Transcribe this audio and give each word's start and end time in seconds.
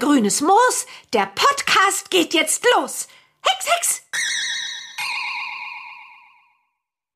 Grünes 0.00 0.40
Moos, 0.40 0.86
der 1.12 1.26
Podcast 1.26 2.10
geht 2.10 2.32
jetzt 2.32 2.64
los. 2.74 3.06
Hex, 3.42 3.66
Hex! 3.66 4.02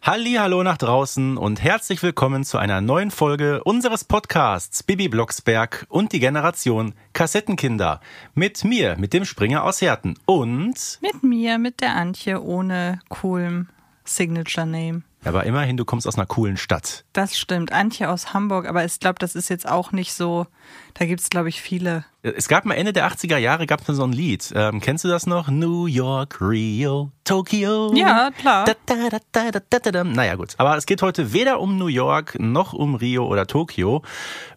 Halli, 0.03 0.35
hallo 0.35 0.63
nach 0.63 0.77
draußen 0.77 1.39
und 1.39 1.63
herzlich 1.63 2.03
willkommen 2.03 2.45
zu 2.45 2.59
einer 2.59 2.83
neuen 2.83 3.11
Folge 3.11 3.65
unseres 3.65 4.05
Podcasts 4.05 4.83
Bibi 4.83 5.09
Blocksberg 5.09 5.87
und 5.89 6.13
die 6.13 6.21
Generation 6.21 6.95
Kassettenkinder. 7.15 8.01
Mit 8.35 8.65
mir, 8.65 8.97
mit 8.99 9.15
dem 9.15 9.25
Springer 9.25 9.65
aus 9.65 9.81
Herten 9.81 10.19
und 10.27 10.99
mit 11.01 11.23
mir, 11.23 11.57
mit 11.57 11.81
der 11.81 11.97
Antje 11.97 12.43
ohne 12.43 13.01
coolem 13.09 13.71
Signature 14.05 14.67
Name. 14.67 15.05
Aber 15.25 15.45
immerhin, 15.45 15.79
du 15.79 15.87
kommst 15.87 16.07
aus 16.07 16.17
einer 16.17 16.27
coolen 16.27 16.59
Stadt. 16.59 17.07
Das 17.15 17.39
stimmt. 17.39 17.73
Antje 17.73 18.11
aus 18.11 18.35
Hamburg, 18.35 18.69
aber 18.69 18.85
ich 18.85 19.01
glaube, 19.01 19.19
das 19.21 19.35
ist 19.35 19.49
jetzt 19.49 19.67
auch 19.67 19.93
nicht 19.93 20.13
so. 20.13 20.47
Da 20.93 21.07
gibt 21.07 21.23
es, 21.23 21.31
glaube 21.31 21.49
ich, 21.49 21.63
viele. 21.63 22.05
Es 22.27 22.49
gab 22.49 22.65
mal 22.65 22.73
Ende 22.73 22.95
der 22.95 23.07
80er 23.07 23.37
Jahre 23.37 23.67
gab 23.67 23.87
es 23.87 23.97
so 23.97 24.03
ein 24.03 24.13
Lied. 24.13 24.51
Ähm, 24.57 24.81
kennst 24.81 25.05
du 25.05 25.09
das 25.09 25.27
noch? 25.27 25.49
New 25.49 25.85
York, 25.85 26.41
Rio, 26.41 27.13
Tokio. 27.23 27.93
Ja, 27.95 28.31
klar. 28.31 28.65
Da, 28.65 29.51
da, 29.69 29.79
da, 29.79 30.05
naja, 30.05 30.35
gut. 30.37 30.55
Aber 30.57 30.75
es 30.79 30.87
geht 30.87 31.03
heute 31.03 31.35
weder 31.35 31.61
um 31.61 31.77
New 31.77 31.89
York 31.89 32.39
noch 32.41 32.73
um 32.73 32.95
Rio 32.95 33.27
oder 33.27 33.47
Tokio. 33.47 34.03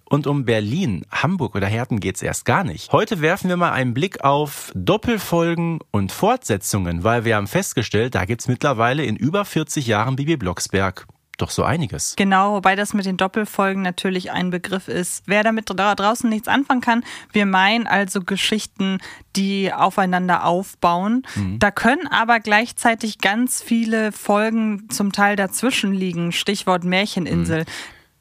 Und 0.05 0.27
um 0.27 0.45
Berlin, 0.45 1.05
Hamburg 1.11 1.55
oder 1.55 1.67
Herten 1.67 1.99
geht's 1.99 2.21
erst 2.21 2.45
gar 2.45 2.63
nicht. 2.63 2.93
Heute 2.93 3.19
werfen 3.19 3.49
wir 3.49 3.57
mal 3.57 3.73
einen 3.73 3.93
Blick 3.93 4.23
auf 4.23 4.71
Doppelfolgen 4.73 5.79
und 5.91 6.13
Fortsetzungen, 6.13 7.03
weil 7.03 7.25
wir 7.25 7.35
haben 7.35 7.47
festgestellt, 7.47 8.15
da 8.15 8.23
gibt's 8.23 8.47
mittlerweile 8.47 9.03
in 9.03 9.17
über 9.17 9.43
40 9.43 9.87
Jahren 9.87 10.15
Bibi 10.15 10.37
Blocksberg 10.37 11.05
doch 11.37 11.51
so 11.51 11.63
einiges. 11.63 12.15
Genau, 12.17 12.53
wobei 12.53 12.75
das 12.75 12.93
mit 12.93 13.05
den 13.05 13.17
Doppelfolgen 13.17 13.81
natürlich 13.81 14.31
ein 14.31 14.49
Begriff 14.49 14.87
ist. 14.87 15.23
Wer 15.27 15.43
damit 15.43 15.69
da 15.69 15.95
draußen 15.95 16.29
nichts 16.29 16.47
anfangen 16.47 16.81
kann, 16.81 17.03
wir 17.31 17.45
meinen 17.45 17.87
also 17.87 18.21
Geschichten, 18.21 18.99
die 19.35 19.71
aufeinander 19.71 20.45
aufbauen. 20.45 21.23
Mhm. 21.35 21.59
Da 21.59 21.71
können 21.71 22.07
aber 22.07 22.39
gleichzeitig 22.39 23.19
ganz 23.19 23.61
viele 23.61 24.11
Folgen 24.11 24.89
zum 24.89 25.11
Teil 25.11 25.35
dazwischen 25.35 25.93
liegen. 25.93 26.31
Stichwort 26.31 26.83
Märcheninsel. 26.83 27.61
Mhm. 27.61 27.65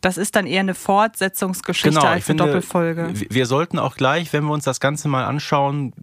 Das 0.03 0.19
ist 0.19 0.37
dann 0.37 0.47
eher 0.47 0.61
eine 0.61 0.75
Fortsetzungsgeschichte 0.75 1.89
genau, 1.89 2.03
als 2.03 2.11
eine 2.11 2.21
finde, 2.23 2.45
Doppelfolge. 2.45 3.13
Wir 3.31 3.47
sollten 3.47 3.79
auch 3.79 3.97
gleich, 3.97 4.33
wenn 4.33 4.45
wir 4.45 4.53
uns 4.53 4.65
das 4.65 4.79
Ganze 4.79 5.09
mal 5.09 5.25
anschauen, 5.25 5.95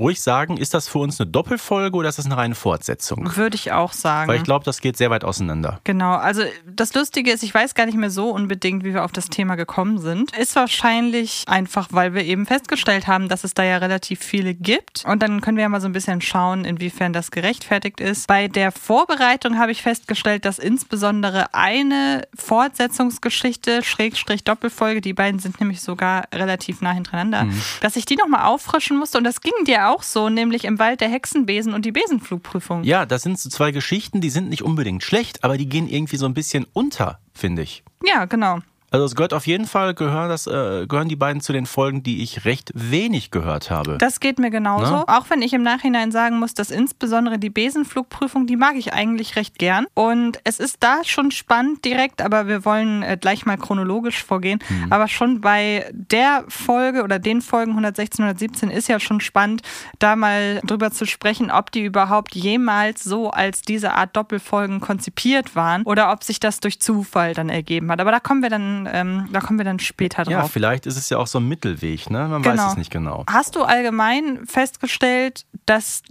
ruhig 0.00 0.20
sagen, 0.20 0.56
ist 0.56 0.74
das 0.74 0.88
für 0.88 0.98
uns 0.98 1.20
eine 1.20 1.30
Doppelfolge 1.30 1.96
oder 1.96 2.08
ist 2.08 2.18
das 2.18 2.26
eine 2.26 2.36
reine 2.36 2.54
Fortsetzung? 2.54 3.36
Würde 3.36 3.54
ich 3.54 3.70
auch 3.70 3.92
sagen. 3.92 4.28
Weil 4.28 4.38
ich 4.38 4.44
glaube, 4.44 4.64
das 4.64 4.80
geht 4.80 4.96
sehr 4.96 5.10
weit 5.10 5.24
auseinander. 5.24 5.80
Genau, 5.84 6.14
also 6.14 6.42
das 6.66 6.94
Lustige 6.94 7.30
ist, 7.30 7.42
ich 7.42 7.54
weiß 7.54 7.74
gar 7.74 7.86
nicht 7.86 7.98
mehr 7.98 8.10
so 8.10 8.30
unbedingt, 8.30 8.82
wie 8.82 8.94
wir 8.94 9.04
auf 9.04 9.12
das 9.12 9.28
Thema 9.28 9.54
gekommen 9.54 9.98
sind. 9.98 10.36
Ist 10.36 10.56
wahrscheinlich 10.56 11.44
einfach, 11.46 11.88
weil 11.90 12.14
wir 12.14 12.24
eben 12.24 12.46
festgestellt 12.46 13.06
haben, 13.06 13.28
dass 13.28 13.44
es 13.44 13.54
da 13.54 13.62
ja 13.62 13.76
relativ 13.76 14.20
viele 14.20 14.54
gibt. 14.54 15.04
Und 15.06 15.22
dann 15.22 15.42
können 15.42 15.58
wir 15.58 15.62
ja 15.62 15.68
mal 15.68 15.80
so 15.80 15.88
ein 15.88 15.92
bisschen 15.92 16.22
schauen, 16.22 16.64
inwiefern 16.64 17.12
das 17.12 17.30
gerechtfertigt 17.30 18.00
ist. 18.00 18.26
Bei 18.26 18.48
der 18.48 18.72
Vorbereitung 18.72 19.58
habe 19.58 19.70
ich 19.72 19.82
festgestellt, 19.82 20.46
dass 20.46 20.58
insbesondere 20.58 21.52
eine 21.52 22.26
Fortsetzungsgeschichte, 22.34 23.82
Schrägstrich 23.82 24.44
Doppelfolge, 24.44 25.02
die 25.02 25.12
beiden 25.12 25.40
sind 25.40 25.60
nämlich 25.60 25.82
sogar 25.82 26.24
relativ 26.34 26.80
nah 26.80 26.92
hintereinander, 26.92 27.44
mhm. 27.44 27.62
dass 27.82 27.96
ich 27.96 28.06
die 28.06 28.16
nochmal 28.16 28.46
auffrischen 28.46 28.98
musste. 28.98 29.18
Und 29.18 29.24
das 29.24 29.42
ging 29.42 29.52
dir 29.66 29.88
auch 29.88 29.89
auch 29.90 30.02
so, 30.02 30.28
nämlich 30.28 30.64
im 30.64 30.78
Wald 30.78 31.00
der 31.00 31.08
Hexenbesen 31.08 31.74
und 31.74 31.84
die 31.84 31.92
Besenflugprüfung. 31.92 32.84
Ja, 32.84 33.06
das 33.06 33.22
sind 33.22 33.38
so 33.38 33.48
zwei 33.50 33.72
Geschichten, 33.72 34.20
die 34.20 34.30
sind 34.30 34.48
nicht 34.48 34.62
unbedingt 34.62 35.02
schlecht, 35.02 35.44
aber 35.44 35.58
die 35.58 35.68
gehen 35.68 35.88
irgendwie 35.88 36.16
so 36.16 36.26
ein 36.26 36.34
bisschen 36.34 36.66
unter, 36.72 37.18
finde 37.32 37.62
ich. 37.62 37.82
Ja, 38.04 38.24
genau. 38.24 38.60
Also 38.90 39.06
es 39.06 39.14
gehört 39.14 39.32
auf 39.34 39.46
jeden 39.46 39.66
Fall, 39.66 39.94
gehören, 39.94 40.28
das, 40.28 40.48
äh, 40.48 40.86
gehören 40.88 41.08
die 41.08 41.16
beiden 41.16 41.40
zu 41.40 41.52
den 41.52 41.66
Folgen, 41.66 42.02
die 42.02 42.22
ich 42.22 42.44
recht 42.44 42.72
wenig 42.74 43.30
gehört 43.30 43.70
habe. 43.70 43.98
Das 43.98 44.18
geht 44.18 44.40
mir 44.40 44.50
genauso. 44.50 45.04
Na? 45.06 45.18
Auch 45.18 45.30
wenn 45.30 45.42
ich 45.42 45.52
im 45.52 45.62
Nachhinein 45.62 46.10
sagen 46.10 46.40
muss, 46.40 46.54
dass 46.54 46.70
insbesondere 46.70 47.38
die 47.38 47.50
Besenflugprüfung, 47.50 48.48
die 48.48 48.56
mag 48.56 48.74
ich 48.74 48.92
eigentlich 48.92 49.36
recht 49.36 49.58
gern. 49.58 49.86
Und 49.94 50.40
es 50.42 50.58
ist 50.58 50.78
da 50.80 51.04
schon 51.04 51.30
spannend 51.30 51.84
direkt, 51.84 52.20
aber 52.20 52.48
wir 52.48 52.64
wollen 52.64 53.02
äh, 53.02 53.16
gleich 53.20 53.46
mal 53.46 53.56
chronologisch 53.56 54.24
vorgehen. 54.24 54.58
Mhm. 54.68 54.92
Aber 54.92 55.06
schon 55.06 55.40
bei 55.40 55.88
der 55.92 56.44
Folge 56.48 57.04
oder 57.04 57.20
den 57.20 57.42
Folgen 57.42 57.70
116, 57.72 58.24
117 58.24 58.70
ist 58.70 58.88
ja 58.88 58.98
schon 58.98 59.20
spannend, 59.20 59.62
da 60.00 60.16
mal 60.16 60.60
drüber 60.64 60.90
zu 60.90 61.06
sprechen, 61.06 61.52
ob 61.52 61.70
die 61.70 61.84
überhaupt 61.84 62.34
jemals 62.34 63.04
so 63.04 63.30
als 63.30 63.62
diese 63.62 63.94
Art 63.94 64.16
Doppelfolgen 64.16 64.80
konzipiert 64.80 65.54
waren 65.54 65.84
oder 65.84 66.10
ob 66.10 66.24
sich 66.24 66.40
das 66.40 66.58
durch 66.58 66.80
Zufall 66.80 67.34
dann 67.34 67.48
ergeben 67.48 67.90
hat. 67.92 68.00
Aber 68.00 68.10
da 68.10 68.18
kommen 68.18 68.42
wir 68.42 68.50
dann 68.50 68.79
ähm, 68.90 69.28
da 69.32 69.40
kommen 69.40 69.58
wir 69.58 69.64
dann 69.64 69.78
später 69.78 70.24
drauf. 70.24 70.32
Ja, 70.32 70.44
vielleicht 70.44 70.86
ist 70.86 70.96
es 70.96 71.10
ja 71.10 71.18
auch 71.18 71.26
so 71.26 71.38
ein 71.38 71.48
Mittelweg, 71.48 72.10
ne? 72.10 72.28
Man 72.28 72.42
genau. 72.42 72.62
weiß 72.62 72.72
es 72.72 72.76
nicht 72.76 72.90
genau. 72.90 73.24
Hast 73.28 73.56
du 73.56 73.62
allgemein 73.62 74.46
festgestellt, 74.46 75.46
dass 75.66 76.02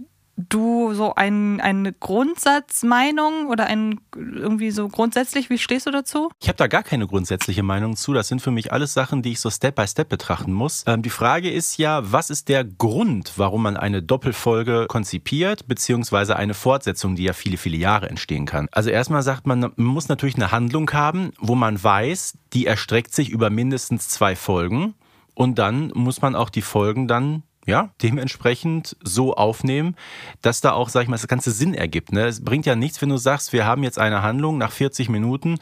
du 0.50 0.94
so 0.94 1.14
ein, 1.14 1.60
eine 1.60 1.92
Grundsatzmeinung 1.92 3.46
oder 3.46 3.66
ein 3.66 4.00
irgendwie 4.14 4.70
so 4.70 4.88
grundsätzlich, 4.88 5.50
wie 5.50 5.58
stehst 5.58 5.86
du 5.86 5.90
dazu? 5.90 6.30
Ich 6.40 6.48
habe 6.48 6.56
da 6.56 6.66
gar 6.66 6.82
keine 6.82 7.06
grundsätzliche 7.06 7.62
Meinung 7.62 7.96
zu. 7.96 8.12
Das 8.12 8.28
sind 8.28 8.42
für 8.42 8.50
mich 8.50 8.72
alles 8.72 8.92
Sachen, 8.92 9.22
die 9.22 9.32
ich 9.32 9.40
so 9.40 9.50
Step 9.50 9.76
by 9.76 9.86
Step 9.86 10.08
betrachten 10.08 10.52
muss. 10.52 10.84
Ähm, 10.86 11.02
die 11.02 11.10
Frage 11.10 11.50
ist 11.50 11.78
ja, 11.78 12.00
was 12.12 12.30
ist 12.30 12.48
der 12.48 12.64
Grund, 12.64 13.34
warum 13.36 13.62
man 13.62 13.76
eine 13.76 14.02
Doppelfolge 14.02 14.86
konzipiert, 14.88 15.66
beziehungsweise 15.68 16.36
eine 16.36 16.54
Fortsetzung, 16.54 17.16
die 17.16 17.24
ja 17.24 17.32
viele, 17.32 17.56
viele 17.56 17.76
Jahre 17.76 18.10
entstehen 18.10 18.46
kann. 18.46 18.68
Also 18.72 18.90
erstmal 18.90 19.22
sagt 19.22 19.46
man, 19.46 19.60
man 19.60 19.72
muss 19.76 20.08
natürlich 20.08 20.36
eine 20.36 20.52
Handlung 20.52 20.90
haben, 20.92 21.32
wo 21.38 21.54
man 21.54 21.82
weiß, 21.82 22.38
die 22.52 22.66
erstreckt 22.66 23.14
sich 23.14 23.30
über 23.30 23.50
mindestens 23.50 24.08
zwei 24.08 24.36
Folgen. 24.36 24.94
Und 25.34 25.58
dann 25.58 25.92
muss 25.94 26.20
man 26.20 26.34
auch 26.34 26.50
die 26.50 26.62
Folgen 26.62 27.08
dann 27.08 27.44
ja, 27.70 27.90
dementsprechend 28.02 28.96
so 29.02 29.34
aufnehmen, 29.34 29.96
dass 30.42 30.60
da 30.60 30.72
auch, 30.72 30.88
sag 30.88 31.02
ich 31.02 31.08
mal, 31.08 31.16
das 31.16 31.28
ganze 31.28 31.50
Sinn 31.50 31.74
ergibt. 31.74 32.12
Ne? 32.12 32.26
Es 32.26 32.44
bringt 32.44 32.66
ja 32.66 32.76
nichts, 32.76 33.00
wenn 33.00 33.08
du 33.08 33.16
sagst, 33.16 33.52
wir 33.52 33.64
haben 33.64 33.82
jetzt 33.82 33.98
eine 33.98 34.22
Handlung 34.22 34.58
nach 34.58 34.72
40 34.72 35.08
Minuten 35.08 35.58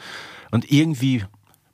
und 0.51 0.71
irgendwie 0.71 1.23